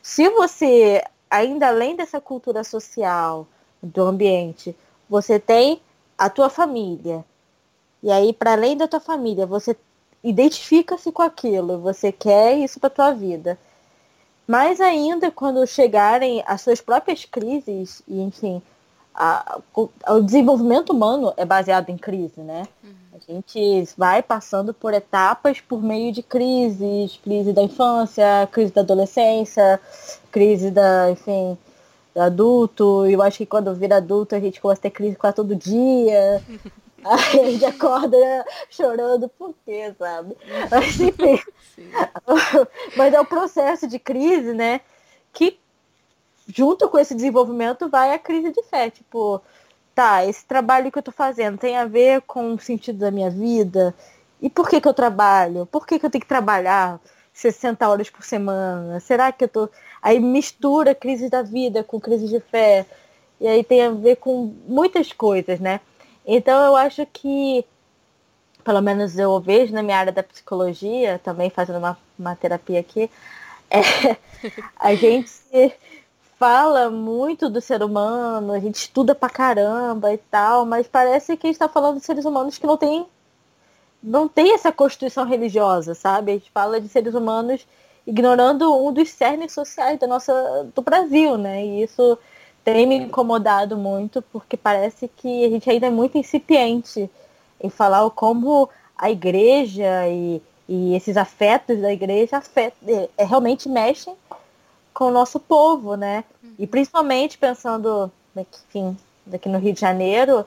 [0.00, 3.44] Se você, ainda além dessa cultura social,
[3.82, 4.72] do ambiente,
[5.10, 5.82] você tem
[6.16, 7.24] a tua família,
[8.04, 9.76] e aí, para além da tua família, você
[10.22, 13.58] identifica-se com aquilo, você quer isso para tua vida.
[14.46, 18.62] Mais ainda quando chegarem as suas próprias crises, e enfim,
[19.12, 22.62] a, o desenvolvimento humano é baseado em crise, né?
[22.84, 23.01] Uhum.
[23.28, 28.80] A gente vai passando por etapas por meio de crises, crise da infância, crise da
[28.80, 29.80] adolescência,
[30.30, 31.56] crise da, enfim,
[32.14, 33.06] do adulto.
[33.06, 36.42] Eu acho que quando vira adulto a gente começa a ter crise quase todo dia.
[37.04, 40.36] Aí a gente acorda chorando por quê, sabe?
[40.70, 41.40] Mas enfim.
[42.96, 44.80] Mas é o processo de crise, né?
[45.32, 45.58] Que
[46.48, 48.90] junto com esse desenvolvimento vai a crise de fé.
[48.90, 49.40] Tipo,
[49.94, 53.30] tá, esse trabalho que eu tô fazendo tem a ver com o sentido da minha
[53.30, 53.94] vida?
[54.40, 55.66] E por que que eu trabalho?
[55.66, 57.00] Por que que eu tenho que trabalhar
[57.32, 59.00] 60 horas por semana?
[59.00, 59.68] Será que eu tô.
[60.02, 62.86] Aí mistura crise da vida com crise de fé.
[63.40, 65.80] E aí tem a ver com muitas coisas, né?
[66.26, 67.64] Então eu acho que,
[68.64, 73.10] pelo menos eu vejo na minha área da psicologia, também fazendo uma, uma terapia aqui,
[73.70, 74.16] é,
[74.76, 75.74] a gente
[76.42, 81.46] fala muito do ser humano, a gente estuda pra caramba e tal, mas parece que
[81.46, 83.06] a gente está falando de seres humanos que não tem,
[84.02, 86.32] não tem essa constituição religiosa, sabe?
[86.32, 87.64] A gente fala de seres humanos
[88.04, 91.64] ignorando um dos cernes sociais da nossa, do Brasil, né?
[91.64, 92.18] E isso
[92.64, 97.08] tem me incomodado muito, porque parece que a gente ainda é muito incipiente
[97.60, 103.68] em falar como a igreja e, e esses afetos da igreja afet, é, é, realmente
[103.68, 104.16] mexem
[104.92, 106.24] com o nosso povo, né?
[106.58, 110.46] E principalmente pensando, enfim, daqui no Rio de Janeiro,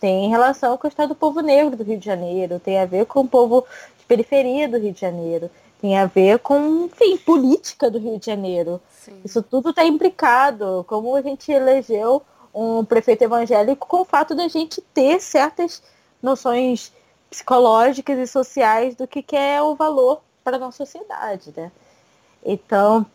[0.00, 3.06] tem relação com o estado do povo negro do Rio de Janeiro, tem a ver
[3.06, 3.66] com o povo
[3.98, 5.50] de periferia do Rio de Janeiro,
[5.80, 8.80] tem a ver com, enfim, política do Rio de Janeiro.
[8.90, 9.20] Sim.
[9.24, 12.22] Isso tudo está implicado, como a gente elegeu
[12.54, 15.82] um prefeito evangélico com o fato da gente ter certas
[16.22, 16.92] noções
[17.30, 21.70] psicológicas e sociais do que, que é o valor para a nossa sociedade, né?
[22.44, 23.06] Então,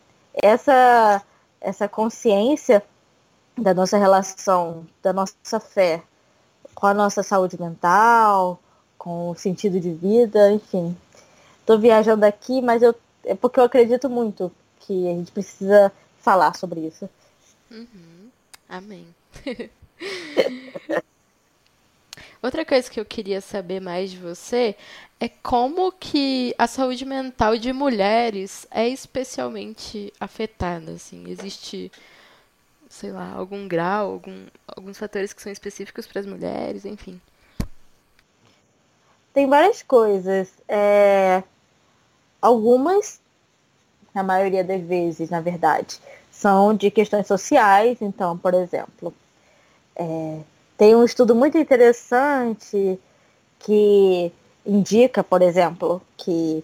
[0.42, 1.22] essa,
[1.66, 2.84] essa consciência
[3.58, 6.04] da nossa relação, da nossa fé
[6.76, 8.60] com a nossa saúde mental,
[8.98, 10.96] com o sentido de vida, enfim.
[11.60, 14.52] Estou viajando aqui, mas eu, é porque eu acredito muito
[14.82, 17.10] que a gente precisa falar sobre isso.
[17.72, 18.30] Uhum.
[18.70, 19.08] Amém.
[22.46, 24.76] Outra coisa que eu queria saber mais de você
[25.20, 31.92] é como que a saúde mental de mulheres é especialmente afetada, assim, existe,
[32.88, 37.20] sei lá, algum grau, algum, alguns fatores que são específicos para as mulheres, enfim.
[39.34, 40.54] Tem várias coisas.
[40.68, 41.42] É...
[42.40, 43.20] Algumas
[44.14, 47.98] na maioria das vezes, na verdade, são de questões sociais.
[48.02, 49.12] Então, por exemplo,
[49.96, 50.42] é,
[50.78, 53.00] tem um estudo muito interessante
[53.60, 54.32] que
[54.66, 56.64] indica, por exemplo, que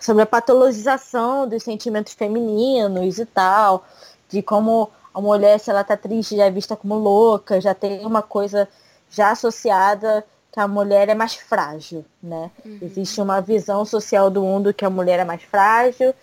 [0.00, 3.84] sobre a patologização dos sentimentos femininos e tal,
[4.28, 8.04] de como a mulher, se ela está triste, já é vista como louca, já tem
[8.04, 8.68] uma coisa
[9.10, 12.50] já associada que a mulher é mais frágil, né?
[12.64, 12.78] Uhum.
[12.82, 16.14] Existe uma visão social do mundo que a mulher é mais frágil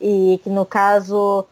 [0.00, 1.46] e que no caso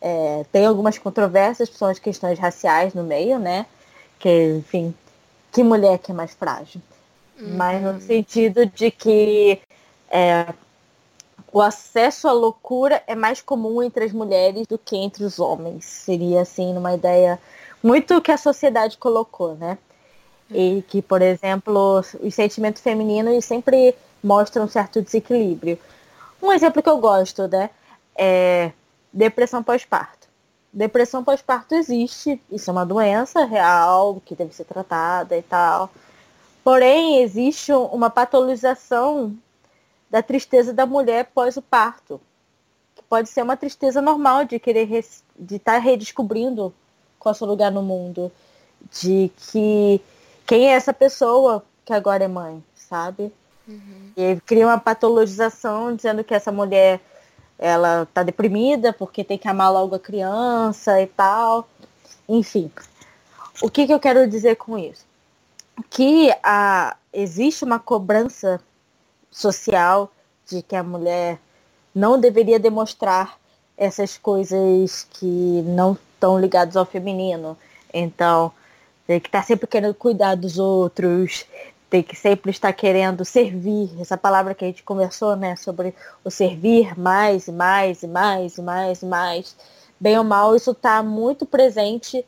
[0.00, 3.66] é, tem algumas controvérsias, são as questões raciais no meio, né?
[4.18, 4.94] Que, enfim,
[5.52, 6.80] que mulher que é mais frágil.
[7.40, 7.56] Uhum.
[7.56, 9.60] Mas no sentido de que
[10.10, 10.52] é,
[11.52, 15.84] o acesso à loucura é mais comum entre as mulheres do que entre os homens.
[15.84, 17.38] Seria, assim, uma ideia
[17.82, 19.78] muito que a sociedade colocou, né?
[20.50, 25.78] E que, por exemplo, os sentimentos femininos sempre mostram um certo desequilíbrio.
[26.42, 27.70] Um exemplo que eu gosto, né?
[28.16, 28.72] É
[29.12, 30.17] depressão pós-parto.
[30.72, 35.90] Depressão pós-parto existe, isso é uma doença real que deve ser tratada e tal.
[36.62, 39.34] Porém, existe uma patologização
[40.10, 42.20] da tristeza da mulher pós o parto.
[42.94, 44.86] Que pode ser uma tristeza normal de querer
[45.38, 46.72] de estar tá redescobrindo
[47.18, 48.30] qual é o seu lugar no mundo.
[49.00, 50.00] De que
[50.46, 53.32] quem é essa pessoa que agora é mãe, sabe?
[53.66, 54.12] Uhum.
[54.16, 57.00] E cria uma patologização dizendo que essa mulher
[57.58, 61.68] ela tá deprimida porque tem que amar logo a criança e tal.
[62.28, 62.70] Enfim,
[63.60, 65.04] o que, que eu quero dizer com isso?
[65.90, 68.60] Que a, existe uma cobrança
[69.30, 70.10] social
[70.46, 71.38] de que a mulher
[71.94, 73.38] não deveria demonstrar
[73.76, 77.56] essas coisas que não estão ligadas ao feminino.
[77.92, 78.52] Então,
[79.06, 81.46] tem que estar tá sempre querendo cuidar dos outros,
[81.90, 86.30] tem que sempre estar querendo servir, essa palavra que a gente conversou, né, sobre o
[86.30, 89.56] servir mais e mais e mais e mais e mais.
[89.98, 92.24] Bem ou mal, isso está muito presente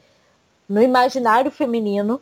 [0.68, 2.20] no imaginário feminino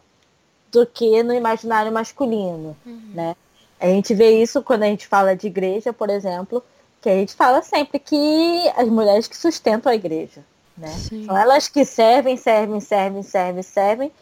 [0.71, 3.11] do que no imaginário masculino, uhum.
[3.15, 3.37] né?
[3.81, 6.63] A gente vê isso quando a gente fala de igreja, por exemplo,
[7.01, 10.45] que a gente fala sempre que as mulheres que sustentam a igreja,
[10.77, 10.89] né?
[10.89, 11.25] Sim.
[11.25, 14.13] São elas que servem, servem, servem, servem, servem,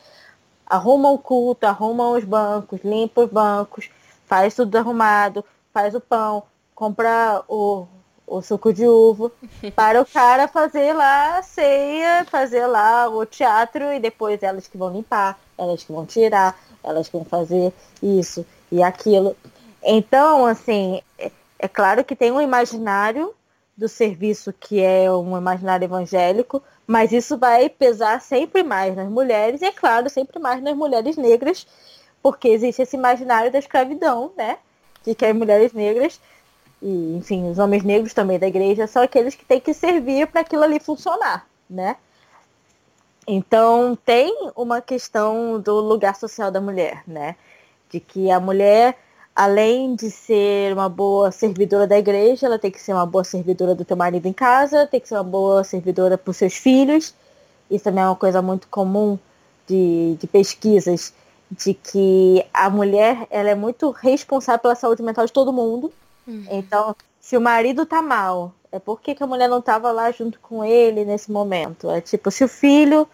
[0.67, 3.91] arrumam o culto, arrumam os bancos, limpam os bancos,
[4.27, 6.43] faz tudo arrumado, faz o pão,
[6.75, 7.87] compra o,
[8.27, 9.31] o suco de uva,
[9.75, 14.77] para o cara fazer lá a ceia, fazer lá o teatro e depois elas que
[14.77, 19.37] vão limpar, elas que vão tirar, elas que vão fazer isso e aquilo.
[19.83, 23.33] Então, assim, é, é claro que tem um imaginário
[23.77, 29.61] do serviço que é um imaginário evangélico, mas isso vai pesar sempre mais nas mulheres,
[29.61, 31.67] e é claro, sempre mais nas mulheres negras,
[32.23, 34.59] porque existe esse imaginário da escravidão, né?
[35.05, 36.21] De que as mulheres negras,
[36.81, 40.41] e enfim, os homens negros também da igreja, são aqueles que têm que servir para
[40.41, 41.97] aquilo ali funcionar, né?
[43.27, 47.37] Então tem uma questão do lugar social da mulher, né?
[47.91, 48.97] De que a mulher
[49.37, 53.75] além de ser uma boa servidora da igreja, ela tem que ser uma boa servidora
[53.75, 57.15] do teu marido em casa, tem que ser uma boa servidora para os seus filhos.
[57.71, 59.19] Isso também é uma coisa muito comum
[59.67, 61.13] de, de pesquisas,
[61.51, 65.93] de que a mulher ela é muito responsável pela saúde mental de todo mundo.
[66.27, 66.47] Uhum.
[66.51, 70.41] Então, se o marido tá mal, é porque que a mulher não estava lá junto
[70.41, 71.91] com ele nesse momento.
[71.91, 73.07] É tipo, se o filho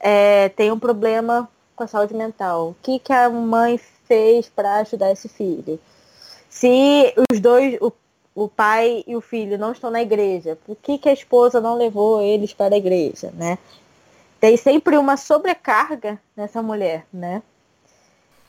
[0.00, 3.78] é, tem um problema com a saúde mental, o que, que a mãe
[4.12, 5.80] fez para ajudar esse filho?
[6.50, 7.90] Se os dois, o,
[8.34, 11.76] o pai e o filho não estão na igreja, por que, que a esposa não
[11.76, 13.56] levou eles para a igreja, né?
[14.38, 17.42] Tem sempre uma sobrecarga nessa mulher, né?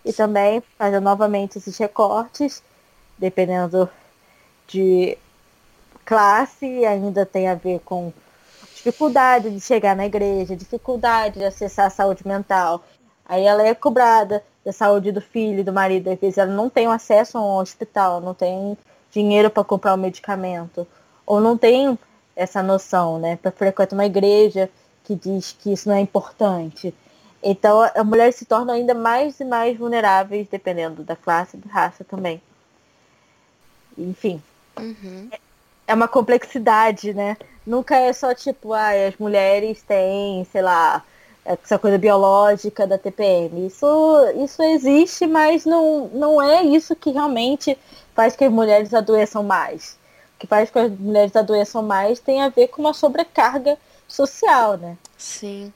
[0.03, 2.61] E também, fazendo novamente esses recortes,
[3.17, 3.89] dependendo
[4.67, 5.17] de
[6.03, 8.11] classe, ainda tem a ver com
[8.75, 12.83] dificuldade de chegar na igreja, dificuldade de acessar a saúde mental.
[13.25, 16.09] Aí ela é cobrada da saúde do filho e do marido.
[16.09, 18.77] Às vezes ela não tem acesso a um hospital, não tem
[19.11, 20.87] dinheiro para comprar o um medicamento.
[21.25, 21.97] Ou não tem
[22.35, 23.35] essa noção, né?
[23.35, 24.69] Para frequentar uma igreja
[25.03, 26.93] que diz que isso não é importante.
[27.41, 31.71] Então a mulher se torna ainda mais e mais vulneráveis, dependendo da classe e da
[31.71, 32.41] raça também.
[33.97, 34.41] Enfim.
[34.79, 35.29] Uhum.
[35.85, 37.37] É uma complexidade, né?
[37.65, 41.03] Nunca é só tipo, ah, as mulheres têm, sei lá,
[41.45, 43.67] essa coisa biológica da TPM.
[43.67, 43.85] Isso,
[44.43, 47.77] isso existe, mas não, não é isso que realmente
[48.15, 49.97] faz que as mulheres adoeçam mais.
[50.35, 53.77] O que faz que as mulheres adoeçam mais tem a ver com uma sobrecarga
[54.07, 54.97] social, né?
[55.17, 55.73] Sim.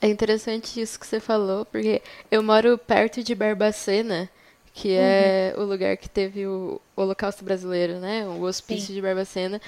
[0.00, 4.30] É interessante isso que você falou, porque eu moro perto de Barbacena,
[4.72, 5.64] que é uhum.
[5.64, 8.26] o lugar que teve o Holocausto Brasileiro, né?
[8.26, 8.94] O hospício Sim.
[8.94, 9.60] de Barbacena.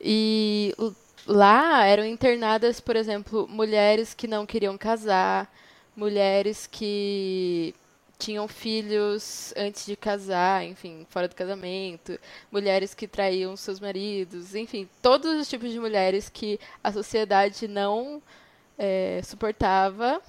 [0.00, 0.74] E
[1.28, 5.52] lá eram internadas, por exemplo, mulheres que não queriam casar,
[5.94, 7.74] mulheres que
[8.18, 12.18] tinham filhos antes de casar, enfim, fora do casamento,
[12.50, 18.20] mulheres que traíam seus maridos, enfim, todos os tipos de mulheres que a sociedade não
[18.76, 20.20] é, suportava,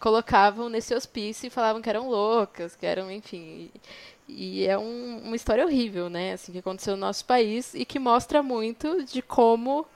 [0.00, 3.70] colocavam nesse hospício e falavam que eram loucas, que eram, enfim.
[4.28, 6.34] E, é um, uma história horrível, né?
[6.34, 9.86] Assim, que aconteceu no nosso país e que mostra muito de como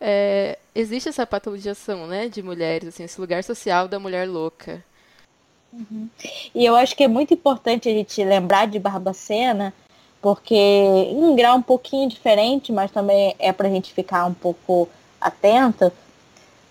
[0.00, 4.84] é, existe essa patologização, né, de mulheres, assim, esse lugar social da mulher louca.
[5.72, 6.08] Uhum.
[6.54, 9.72] E eu acho que é muito importante a gente lembrar de Barbacena,
[10.20, 14.34] porque em um grau um pouquinho diferente, mas também é para a gente ficar um
[14.34, 14.88] pouco
[15.20, 15.92] atenta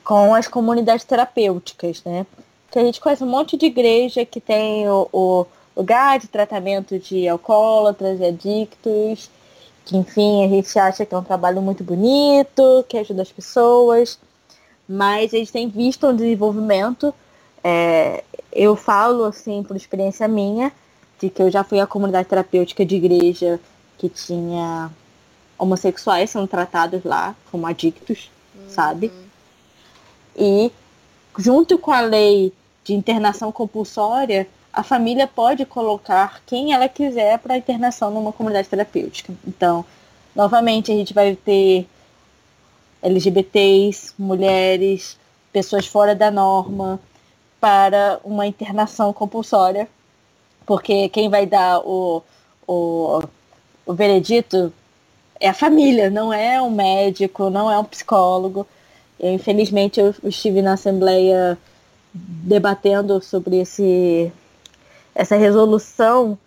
[0.04, 2.26] com as comunidades terapêuticas, né?
[2.72, 6.98] Que a gente conhece um monte de igreja que tem o, o lugar de tratamento
[7.00, 9.30] de alcoólatras e adictos,
[9.86, 14.20] que enfim a gente acha que é um trabalho muito bonito, que ajuda as pessoas,
[14.88, 17.14] mas a gente tem visto um desenvolvimento.
[17.64, 20.72] É, eu falo assim por experiência minha,
[21.20, 23.60] de que eu já fui à comunidade terapêutica de igreja
[23.98, 24.92] que tinha
[25.58, 28.70] homossexuais sendo tratados lá como adictos, uhum.
[28.70, 29.12] sabe?
[30.36, 30.72] E
[31.38, 32.52] junto com a lei
[32.84, 39.32] de internação compulsória, a família pode colocar quem ela quiser para internação numa comunidade terapêutica.
[39.48, 39.86] Então,
[40.36, 41.88] novamente, a gente vai ter
[43.04, 45.18] LGBTs, mulheres,
[45.52, 47.00] pessoas fora da norma
[47.62, 49.88] para uma internação compulsória,
[50.66, 52.24] porque quem vai dar o,
[52.68, 53.22] o,
[53.86, 54.74] o veredito
[55.40, 58.66] é a família, não é um médico, não é um psicólogo.
[59.20, 61.58] Eu, infelizmente, eu estive na Assembleia
[62.14, 64.32] debatendo sobre esse,
[65.16, 66.38] essa resolução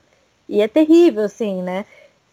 [0.48, 1.84] e é terrível, assim, né?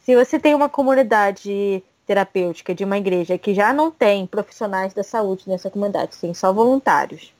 [0.03, 5.03] Se você tem uma comunidade terapêutica de uma igreja que já não tem profissionais da
[5.03, 7.34] saúde nessa comunidade, tem só voluntários,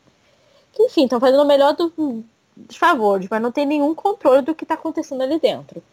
[0.72, 2.24] que, enfim, estão fazendo o melhor do,
[2.56, 5.84] dos favores, mas não tem nenhum controle do que está acontecendo ali dentro.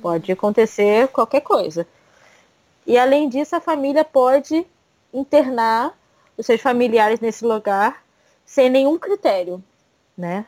[0.00, 1.86] Pode acontecer qualquer coisa.
[2.86, 4.66] E além disso, a família pode
[5.12, 5.96] internar
[6.36, 8.02] os seus familiares nesse lugar
[8.46, 9.62] sem nenhum critério,
[10.16, 10.46] né?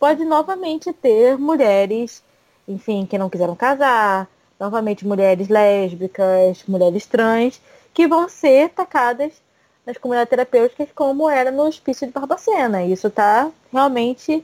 [0.00, 2.22] Pode novamente ter mulheres,
[2.66, 4.26] enfim, que não quiseram casar,
[4.58, 7.60] novamente mulheres lésbicas, mulheres trans,
[7.92, 9.42] que vão ser atacadas
[9.84, 12.82] nas comunidades terapêuticas como era no hospício de Barbacena.
[12.82, 14.42] Isso está realmente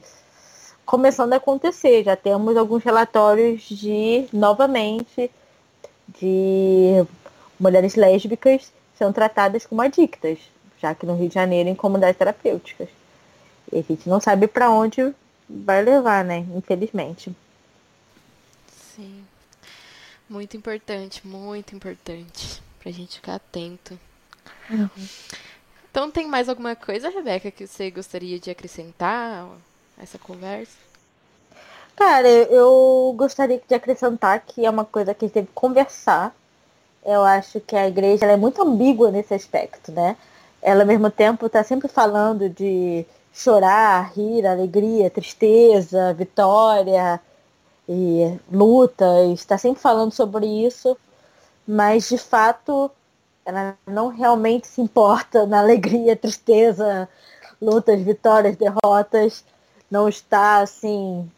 [0.84, 2.04] começando a acontecer.
[2.04, 5.30] Já temos alguns relatórios de, novamente,
[6.06, 7.02] de
[7.58, 10.38] mulheres lésbicas são tratadas como adictas,
[10.78, 12.90] já que no Rio de Janeiro em comunidades terapêuticas.
[13.72, 15.14] E a gente não sabe para onde
[15.48, 16.46] vai levar, né?
[16.54, 17.34] Infelizmente.
[18.94, 19.24] Sim.
[20.28, 22.62] Muito importante, muito importante.
[22.80, 23.98] Pra gente ficar atento.
[24.70, 25.08] Uhum.
[25.90, 29.46] Então tem mais alguma coisa, Rebeca, que você gostaria de acrescentar
[29.98, 30.76] a essa conversa?
[31.94, 36.34] Cara, eu gostaria de acrescentar que é uma coisa que a gente que conversar
[37.06, 40.16] eu acho que a igreja é muito ambígua nesse aspecto, né?
[40.60, 47.20] Ela ao mesmo tempo está sempre falando de chorar, rir, alegria, tristeza, vitória
[47.86, 50.96] e luta, está sempre falando sobre isso,
[51.68, 52.90] mas de fato
[53.44, 57.06] ela não realmente se importa na alegria, tristeza,
[57.60, 59.44] lutas, vitórias, derrotas,
[59.90, 61.30] não está assim.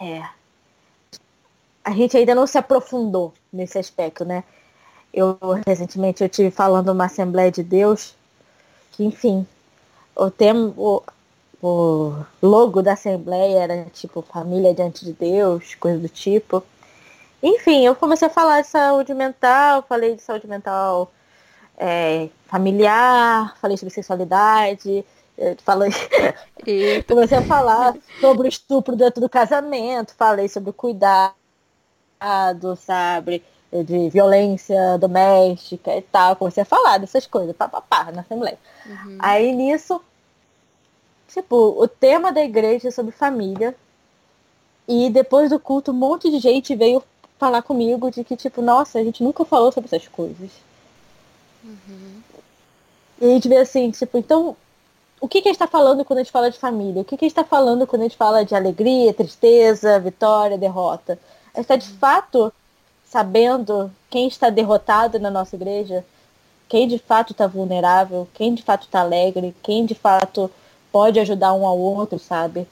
[0.00, 0.22] É.
[1.84, 4.42] A gente ainda não se aprofundou nesse aspecto, né?
[5.12, 8.16] Eu recentemente eu tive falando uma Assembleia de Deus,
[8.92, 9.46] que enfim,
[10.20, 11.02] o tema, o,
[11.62, 16.62] o logo da Assembleia era tipo família diante de Deus, coisa do tipo.
[17.42, 21.10] Enfim, eu comecei a falar de saúde mental, falei de saúde mental
[21.78, 25.06] é, familiar, falei sobre sexualidade,
[25.64, 25.90] falei,
[27.08, 31.34] comecei a falar sobre o estupro dentro do casamento, falei sobre o cuidado,
[32.76, 33.42] sabe?
[33.72, 36.34] de violência doméstica e tal.
[36.36, 38.58] Comecei a falar dessas coisas, papapá, na Assembleia.
[38.84, 39.18] Uhum.
[39.20, 40.02] Aí nisso,
[41.32, 43.74] tipo, o tema da igreja é sobre família.
[44.88, 47.02] E depois do culto, um monte de gente veio
[47.38, 50.50] falar comigo de que, tipo, nossa, a gente nunca falou sobre essas coisas.
[51.64, 52.22] Uhum.
[53.20, 54.56] E a gente vê assim, tipo, então,
[55.20, 57.02] o que, que a gente está falando quando a gente fala de família?
[57.02, 60.58] O que, que a gente está falando quando a gente fala de alegria, tristeza, vitória,
[60.58, 61.18] derrota?
[61.54, 61.98] A gente está, de uhum.
[61.98, 62.52] fato,
[63.04, 66.04] sabendo quem está derrotado na nossa igreja,
[66.68, 70.50] quem de fato está vulnerável, quem de fato está alegre, quem de fato
[70.92, 72.66] pode ajudar um ao outro, sabe?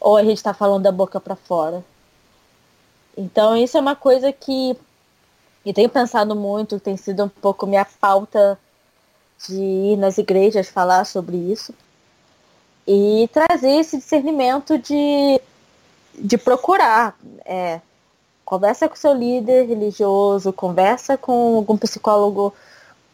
[0.00, 1.84] Ou a gente está falando da boca para fora.
[3.16, 4.76] Então isso é uma coisa que
[5.66, 8.58] eu tenho pensado muito, tem sido um pouco minha pauta
[9.46, 11.74] de ir nas igrejas falar sobre isso
[12.86, 15.40] e trazer esse discernimento de,
[16.14, 17.80] de procurar é,
[18.48, 22.54] Conversa com seu líder religioso, conversa com algum psicólogo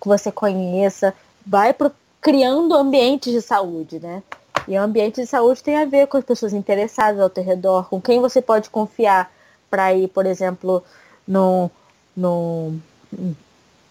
[0.00, 1.12] que você conheça,
[1.44, 1.90] vai pro,
[2.20, 4.22] criando ambientes de saúde, né?
[4.66, 7.88] E o ambiente de saúde tem a ver com as pessoas interessadas ao teu redor,
[7.88, 9.30] com quem você pode confiar
[9.70, 10.82] para ir, por exemplo,
[11.26, 11.70] no,
[12.16, 12.74] no,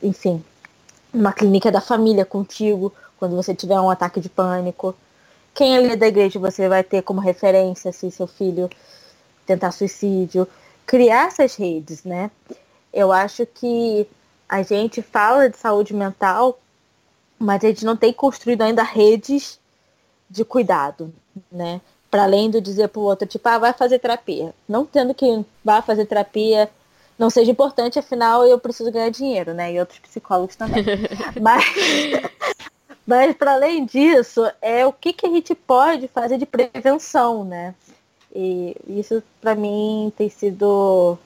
[0.02, 0.44] enfim,
[1.14, 4.96] numa clínica da família contigo, quando você tiver um ataque de pânico.
[5.54, 8.70] Quem ali da igreja você vai ter como referência se seu filho
[9.46, 10.48] tentar suicídio
[10.86, 12.30] criar essas redes, né?
[12.94, 14.08] Eu acho que
[14.48, 16.60] a gente fala de saúde mental,
[17.40, 19.60] mas a gente não tem construído ainda redes
[20.34, 21.14] de cuidado,
[21.52, 21.80] né?
[22.10, 24.54] Para além do dizer para o outro, tipo, ah, vai fazer terapia.
[24.68, 26.70] Não tendo que vá fazer terapia
[27.18, 29.72] não seja importante, afinal eu preciso ganhar dinheiro, né?
[29.72, 30.84] E outros psicólogos também.
[31.40, 31.64] mas
[33.06, 37.76] mas para além disso, é o que, que a gente pode fazer de prevenção, né?
[38.36, 41.18] E isso para mim tem sido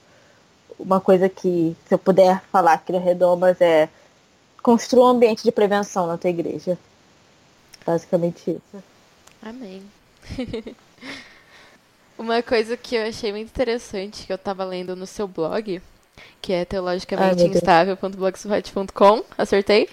[0.77, 3.87] uma coisa que, se eu puder falar aqui no Redomas, é
[4.61, 6.77] construa um ambiente de prevenção na tua igreja.
[7.85, 8.83] Basicamente isso.
[9.41, 9.83] Amém.
[12.17, 15.81] uma coisa que eu achei muito interessante que eu estava lendo no seu blog,
[16.41, 19.89] que é teologicamente instável.blogspot.com, acertei?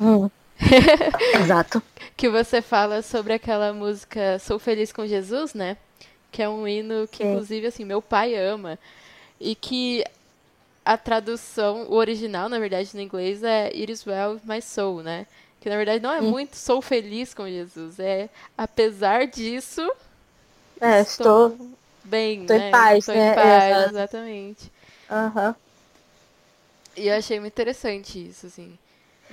[0.00, 0.28] Hum.
[1.42, 1.82] Exato.
[2.16, 5.76] que você fala sobre aquela música Sou Feliz com Jesus, né?
[6.34, 8.76] que é um hino que, inclusive, assim, meu pai ama.
[9.40, 10.04] E que
[10.84, 15.28] a tradução, o original, na verdade, no inglês é It is well my soul, né?
[15.64, 16.30] Que na verdade não é Hum.
[16.30, 19.80] muito sou feliz com Jesus, é apesar disso,
[20.78, 21.56] É, estou.
[22.04, 22.70] bem, estou em né?
[22.70, 23.30] paz, estou né?
[23.30, 23.90] em paz, Exato.
[23.92, 24.72] exatamente.
[25.10, 25.56] Aham.
[26.94, 28.78] E eu achei muito interessante isso, assim.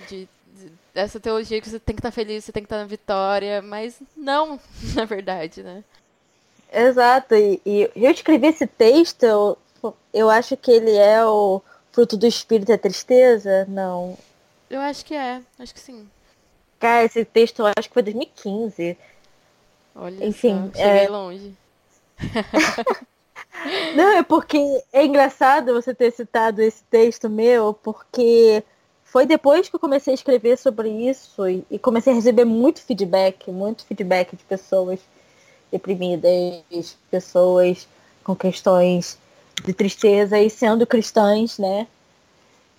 [0.08, 0.26] De,
[0.56, 3.62] de- dessa teologia que você tem que estar feliz, você tem que estar na vitória,
[3.62, 4.58] mas não,
[4.96, 5.84] na verdade, né?
[6.72, 7.36] Exato.
[7.36, 9.58] E, e eu escrevi esse texto, eu,
[10.14, 11.62] eu acho que ele é o
[11.92, 13.66] fruto do espírito é tristeza?
[13.70, 14.18] Não.
[14.70, 16.10] Eu acho que é, acho que sim.
[16.82, 18.98] Cara, esse texto eu acho que foi 2015.
[19.96, 21.54] Olha Enfim, só, cheguei é- longe.
[23.96, 24.58] Não, é porque
[24.92, 28.64] é engraçado você ter citado esse texto meu, porque
[29.04, 32.82] foi depois que eu comecei a escrever sobre isso e, e comecei a receber muito
[32.82, 35.00] feedback, muito feedback de pessoas
[35.72, 37.88] deprimidas, pessoas
[38.24, 39.20] com questões
[39.64, 41.86] de tristeza e sendo cristãs, né?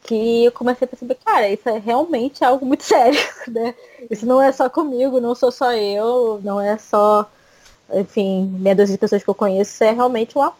[0.05, 3.75] Que eu comecei a perceber, cara, isso é realmente algo muito sério, né?
[4.11, 7.31] Isso não é só comigo, não sou só eu, não é só,
[7.93, 10.53] enfim, meia dúzia de pessoas que eu conheço, isso é realmente uma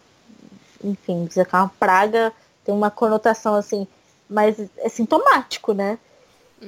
[0.83, 2.33] enfim, dizer que é uma praga
[2.63, 3.87] tem uma conotação assim,
[4.29, 5.99] mas é sintomático, né?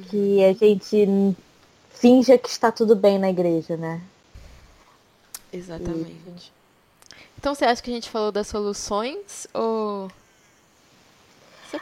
[0.10, 1.36] Que a gente
[1.92, 4.02] finja que está tudo bem na igreja, né?
[5.54, 6.52] Exatamente.
[7.38, 10.12] Então você acha que a gente falou das soluções ou.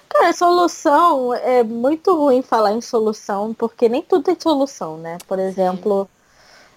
[0.09, 5.17] Cara, solução é muito ruim falar em solução, porque nem tudo tem solução, né?
[5.27, 6.09] Por exemplo,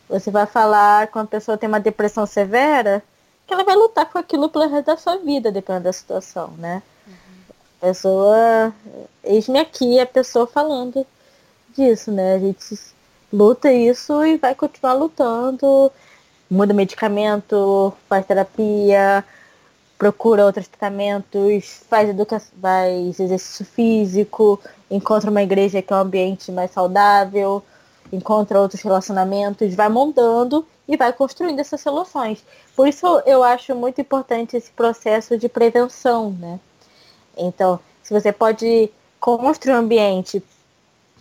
[0.09, 3.03] você vai falar que uma pessoa tem uma depressão severa,
[3.47, 6.83] que ela vai lutar com aquilo pelo resto da sua vida, dependendo da situação, né?
[7.81, 8.75] A pessoa.
[9.23, 11.07] Eis-me aqui a pessoa falando
[11.77, 12.35] disso, né?
[12.35, 12.79] A gente
[13.33, 15.93] luta isso e vai continuar lutando,
[16.51, 19.25] muda medicamento, faz terapia,
[19.99, 26.53] procura outros tratamentos, faz educação, faz exercício físico, encontra uma igreja que é um ambiente
[26.53, 27.63] mais saudável,
[28.13, 32.45] encontra outros relacionamentos, vai montando e vai construindo essas soluções.
[32.75, 36.61] Por isso eu acho muito importante esse processo de prevenção, né?
[37.37, 40.43] Então, se você pode construir um ambiente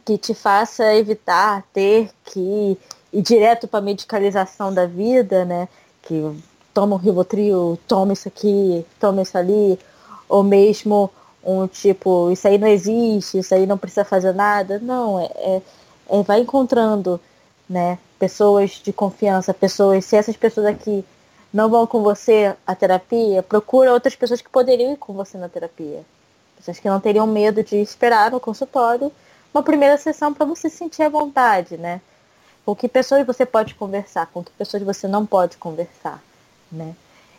[0.06, 2.78] que te faça evitar ter que
[3.12, 5.68] ir direto para a medicalização da vida, né?
[6.04, 6.32] Que
[6.76, 9.80] toma um Rivotril, toma isso aqui, toma isso ali,
[10.28, 11.10] ou mesmo
[11.42, 14.78] um tipo, isso aí não existe, isso aí não precisa fazer nada.
[14.80, 15.62] Não, é, é,
[16.10, 17.20] é vai encontrando,
[17.70, 17.98] né?
[18.20, 21.06] Pessoas de confiança, pessoas, se essas pessoas aqui
[21.54, 25.48] não vão com você à terapia, procura outras pessoas que poderiam ir com você na
[25.48, 26.04] terapia.
[26.58, 29.12] Pessoas que não teriam medo de esperar no consultório
[29.54, 32.02] uma primeira sessão para você se sentir à vontade, né?
[32.66, 36.22] Com que pessoas você pode conversar, com que pessoas você não pode conversar,
[36.76, 36.96] né?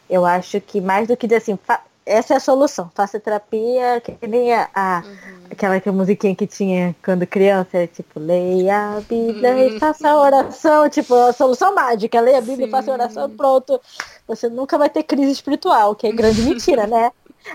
[0.09, 1.59] Eu acho que mais do que dizer assim,
[2.05, 5.05] essa é a solução, faça terapia, que nem a, a-
[5.51, 10.17] aquela que a musiquinha que tinha quando criança, era tipo, leia a Bíblia e faça
[10.17, 13.81] oração, tipo, a solução mágica, leia a Bíblia e faça oração, pronto.
[14.29, 17.11] Você nunca vai ter crise espiritual, que é grande mentira, né?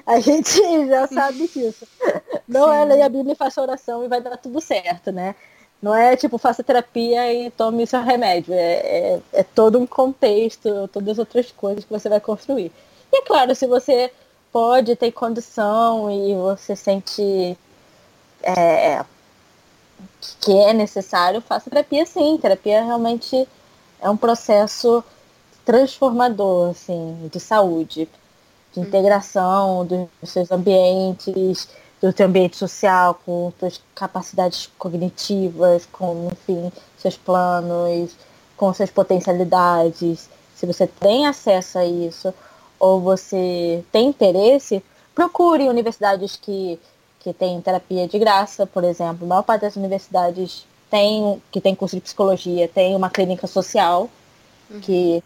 [0.06, 1.86] A gente já sabe disso.
[2.48, 5.36] Não é leia a Bíblia e faça oração e vai dar tudo certo, né?
[5.82, 8.54] Não é tipo, faça terapia e tome seu remédio.
[8.54, 12.72] É, é, é todo um contexto, todas as outras coisas que você vai construir.
[13.12, 14.12] E é claro, se você
[14.52, 17.58] pode ter condição e você sente
[18.44, 19.04] é,
[20.40, 22.38] que é necessário, faça terapia sim.
[22.40, 23.48] Terapia realmente
[24.02, 25.04] é um processo
[25.66, 28.10] transformador, assim, de saúde,
[28.74, 31.68] de integração dos seus ambientes,
[32.02, 38.16] do teu ambiente social, com suas capacidades cognitivas, com, enfim, seus planos,
[38.58, 40.28] com suas potencialidades.
[40.56, 42.34] Se você tem acesso a isso,
[42.80, 44.84] ou você tem interesse,
[45.14, 46.80] procure universidades que,
[47.20, 49.26] que têm terapia de graça, por exemplo.
[49.26, 54.10] A maior parte das universidades tem, que tem curso de psicologia, tem uma clínica social
[54.82, 55.24] que,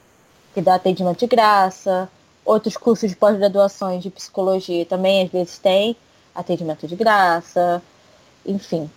[0.54, 2.10] que dá atendimento de graça.
[2.44, 5.96] Outros cursos de pós-graduações de psicologia também às vezes tem
[6.36, 7.82] atendimento de graça.
[8.46, 8.92] Enfim,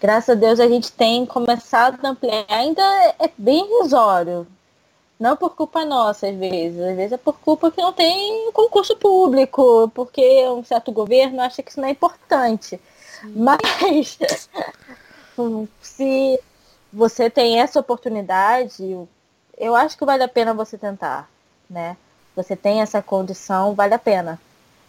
[0.00, 2.46] graças a Deus a gente tem começado a ampliar.
[2.48, 2.82] Ainda
[3.18, 4.46] é bem irrisório.
[5.18, 6.80] Não por culpa nossa, às vezes.
[6.80, 11.62] Às vezes é por culpa que não tem concurso público, porque um certo governo acha
[11.62, 12.80] que isso não é importante.
[13.34, 14.18] Mas
[15.82, 16.40] se
[16.92, 18.96] você tem essa oportunidade,
[19.56, 21.28] eu acho que vale a pena você tentar,
[21.68, 21.96] né?
[22.36, 24.40] Você tem essa condição, vale a pena.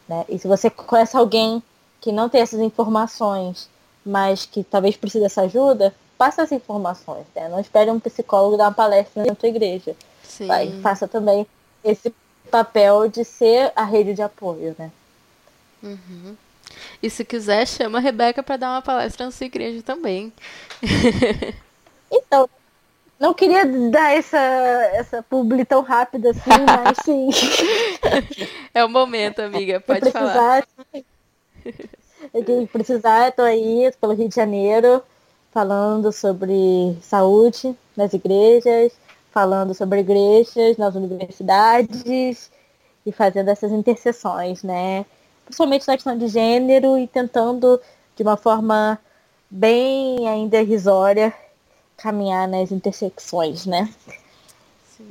[0.08, 0.26] Né?
[0.30, 1.64] E se você conhece alguém
[2.02, 3.70] que não tem essas informações,
[4.06, 7.26] mas que talvez precise dessa ajuda, passa as informações.
[7.36, 7.48] Né?
[7.50, 9.96] Não espere um psicólogo dar uma palestra na tua igreja.
[10.24, 10.48] Sim.
[10.48, 11.46] Vai, faça também
[11.84, 12.14] esse
[12.50, 14.92] papel de ser a rede de apoio, né?
[15.82, 16.36] Uhum.
[17.02, 20.32] E se quiser, chama a Rebeca para dar uma palestra na sua igreja também.
[22.12, 22.50] Então,
[23.20, 27.30] não queria dar essa, essa publi tão rápida assim, mas sim.
[28.74, 30.66] É o momento, amiga, pode falar.
[32.46, 35.02] Quem precisar, tô aí pelo Rio de Janeiro,
[35.52, 38.94] falando sobre saúde nas igrejas,
[39.32, 42.52] falando sobre igrejas nas universidades
[43.06, 45.06] e fazendo essas interseções, né?
[45.46, 47.82] Principalmente na questão de gênero e tentando,
[48.16, 49.00] de uma forma
[49.50, 51.34] bem ainda irrisória,
[51.98, 53.90] caminhar nas intersecções, né?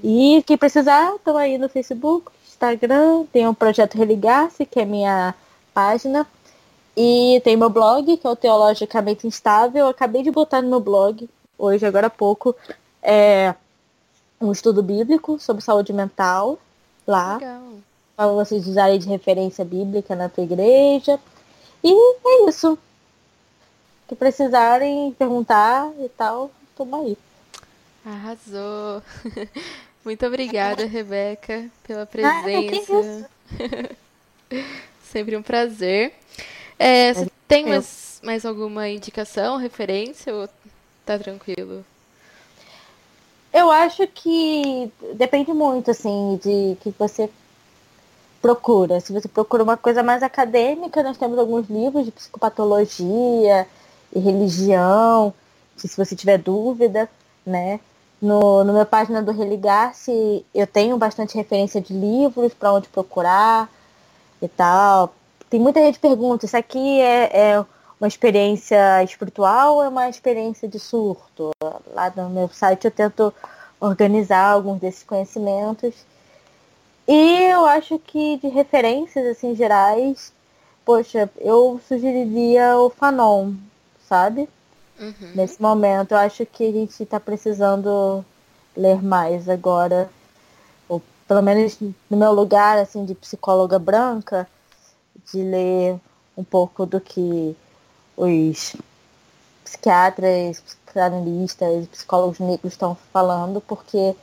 [0.03, 5.35] E quem precisar, estou aí no Facebook, Instagram, tem o projeto Religar-se, que é minha
[5.73, 6.27] página.
[7.01, 9.85] E tem meu blog, que é o Teologicamente Instável.
[9.85, 12.57] Eu acabei de botar no meu blog, hoje, agora há pouco,
[13.01, 13.55] é
[14.41, 16.59] um estudo bíblico sobre saúde mental
[17.07, 17.37] lá.
[17.37, 17.63] Legal.
[18.17, 21.21] Para vocês usarem de referência bíblica na tua igreja.
[21.85, 22.77] E é isso.
[24.09, 27.17] Que precisarem perguntar e tal, toma aí.
[28.05, 29.05] Arrasou.
[30.05, 33.31] Muito obrigada, Rebeca, pela presença.
[35.05, 36.13] Sempre um prazer.
[36.79, 40.49] É, você tem mais, mais alguma indicação, referência ou
[41.05, 41.85] tá tranquilo?
[43.53, 47.29] Eu acho que depende muito, assim, de que você
[48.41, 49.01] procura.
[49.01, 53.67] Se você procura uma coisa mais acadêmica, nós temos alguns livros de psicopatologia
[54.15, 55.35] e religião,
[55.77, 57.09] se você tiver dúvida,
[57.45, 57.81] né?
[58.21, 63.71] No, no meu página do Religar-se, eu tenho bastante referência de livros para onde procurar
[64.43, 65.15] e tal.
[65.51, 67.65] Tem muita gente que pergunta, isso aqui é, é
[68.01, 71.51] uma experiência espiritual ou é uma experiência de surto?
[71.95, 73.33] Lá no meu site eu tento
[73.81, 75.95] organizar alguns desses conhecimentos.
[77.07, 80.33] E eu acho que de referências assim gerais,
[80.85, 83.55] poxa, eu sugeriria o Fanon,
[84.07, 84.49] sabe?
[85.01, 85.33] Uhum.
[85.35, 88.25] Nesse momento, eu acho que a gente está precisando
[88.77, 90.11] ler mais agora.
[90.89, 94.47] Ou pelo menos no meu lugar assim de psicóloga branca,
[95.33, 95.99] de ler
[96.37, 97.57] um pouco do que
[98.17, 98.77] os
[99.65, 104.15] psiquiatras, psicanalistas, psicólogos negros estão falando, porque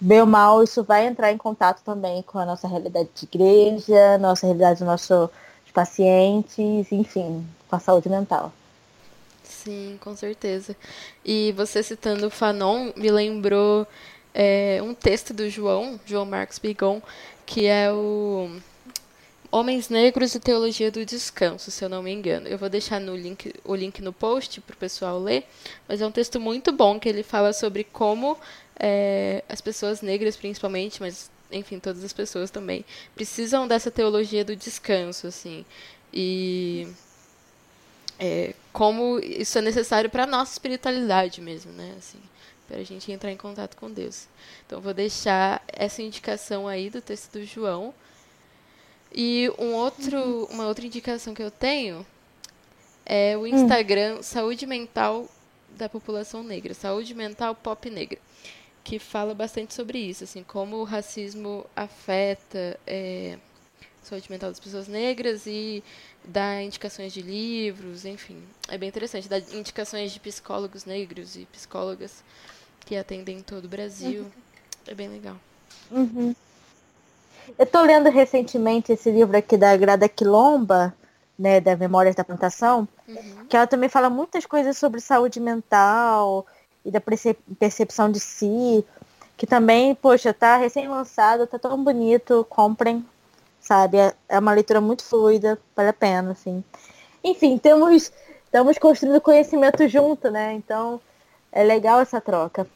[0.00, 4.18] bem ou mal isso vai entrar em contato também com a nossa realidade de igreja,
[4.18, 5.30] nossa realidade dos nossos
[5.72, 8.52] pacientes, enfim, com a saúde mental.
[9.42, 10.74] Sim, com certeza.
[11.24, 13.86] E você citando o Fanon me lembrou
[14.34, 17.00] é, um texto do João, João Marcos Bigon,
[17.46, 18.50] que é o
[19.52, 22.48] Homens Negros e Teologia do Descanso, se eu não me engano.
[22.48, 25.46] Eu vou deixar no link, o link no post para o pessoal ler,
[25.86, 28.38] mas é um texto muito bom que ele fala sobre como
[28.80, 32.84] é, as pessoas negras, principalmente, mas enfim, todas as pessoas também,
[33.14, 35.64] precisam dessa teologia do descanso, assim.
[36.12, 36.88] E
[38.18, 41.94] é, como isso é necessário para a nossa espiritualidade mesmo, né?
[41.98, 42.18] Assim,
[42.66, 44.26] para a gente entrar em contato com Deus.
[44.66, 47.94] Então, vou deixar essa indicação aí do texto do João.
[49.14, 52.06] E um outro, uma outra indicação que eu tenho
[53.04, 55.28] é o Instagram Saúde Mental
[55.76, 58.18] da População Negra, Saúde Mental Pop Negra,
[58.84, 63.38] que fala bastante sobre isso, assim, como o racismo afeta é,
[64.02, 65.82] a saúde mental das pessoas negras e
[66.24, 68.42] dá indicações de livros, enfim.
[68.68, 72.22] É bem interessante, dá indicações de psicólogos negros e psicólogas
[72.84, 74.26] que atendem em todo o Brasil.
[74.86, 75.36] É bem legal.
[75.90, 76.34] Uhum.
[77.58, 80.94] Eu tô lendo recentemente esse livro aqui da Grada Quilomba,
[81.38, 83.46] né, da Memórias da Plantação, Uhum.
[83.48, 86.46] que ela também fala muitas coisas sobre saúde mental
[86.84, 88.84] e da percep- percepção de si,
[89.36, 93.04] que também, poxa, tá recém-lançado, tá tão bonito, comprem,
[93.60, 93.98] sabe?
[93.98, 96.62] É- É uma leitura muito fluida, vale a pena, assim.
[97.24, 98.12] Enfim, temos,
[98.44, 100.52] estamos construindo conhecimento junto, né?
[100.54, 101.00] Então,
[101.50, 102.66] é legal essa troca.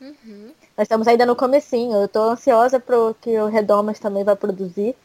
[0.00, 0.52] Uhum.
[0.82, 4.96] Nós estamos ainda no comecinho, eu tô ansiosa pro que o Redomas também vai produzir,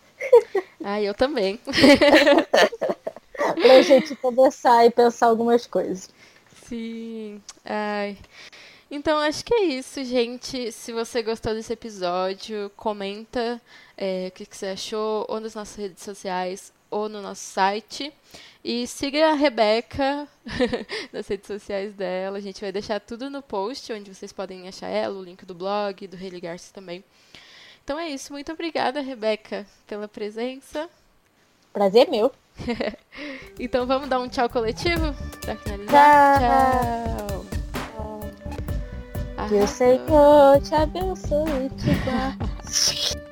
[0.84, 1.60] Ah, eu também.
[3.62, 6.10] pra gente conversar e pensar algumas coisas.
[6.68, 7.40] Sim.
[7.64, 8.18] Ai.
[8.90, 10.72] Então, acho que é isso, gente.
[10.72, 13.62] Se você gostou desse episódio, comenta
[13.96, 18.14] é, o que, que você achou, ou nas nossas redes sociais, ou no nosso site.
[18.64, 20.28] E siga a Rebeca
[21.14, 22.38] nas redes sociais dela.
[22.38, 25.56] A gente vai deixar tudo no post, onde vocês podem achar ela, o link do
[25.56, 27.04] blog, do Religar-se também.
[27.84, 28.34] Então é isso.
[28.34, 30.90] Muito obrigada, Rebeca, pela presença.
[31.72, 32.32] Prazer meu.
[33.60, 36.40] Então vamos dar um tchau coletivo para finalizar?
[36.40, 37.28] Tchau.
[37.28, 37.46] Tchau.
[39.48, 39.68] Que o.
[39.68, 43.18] Senhor te abençoe e te guarde.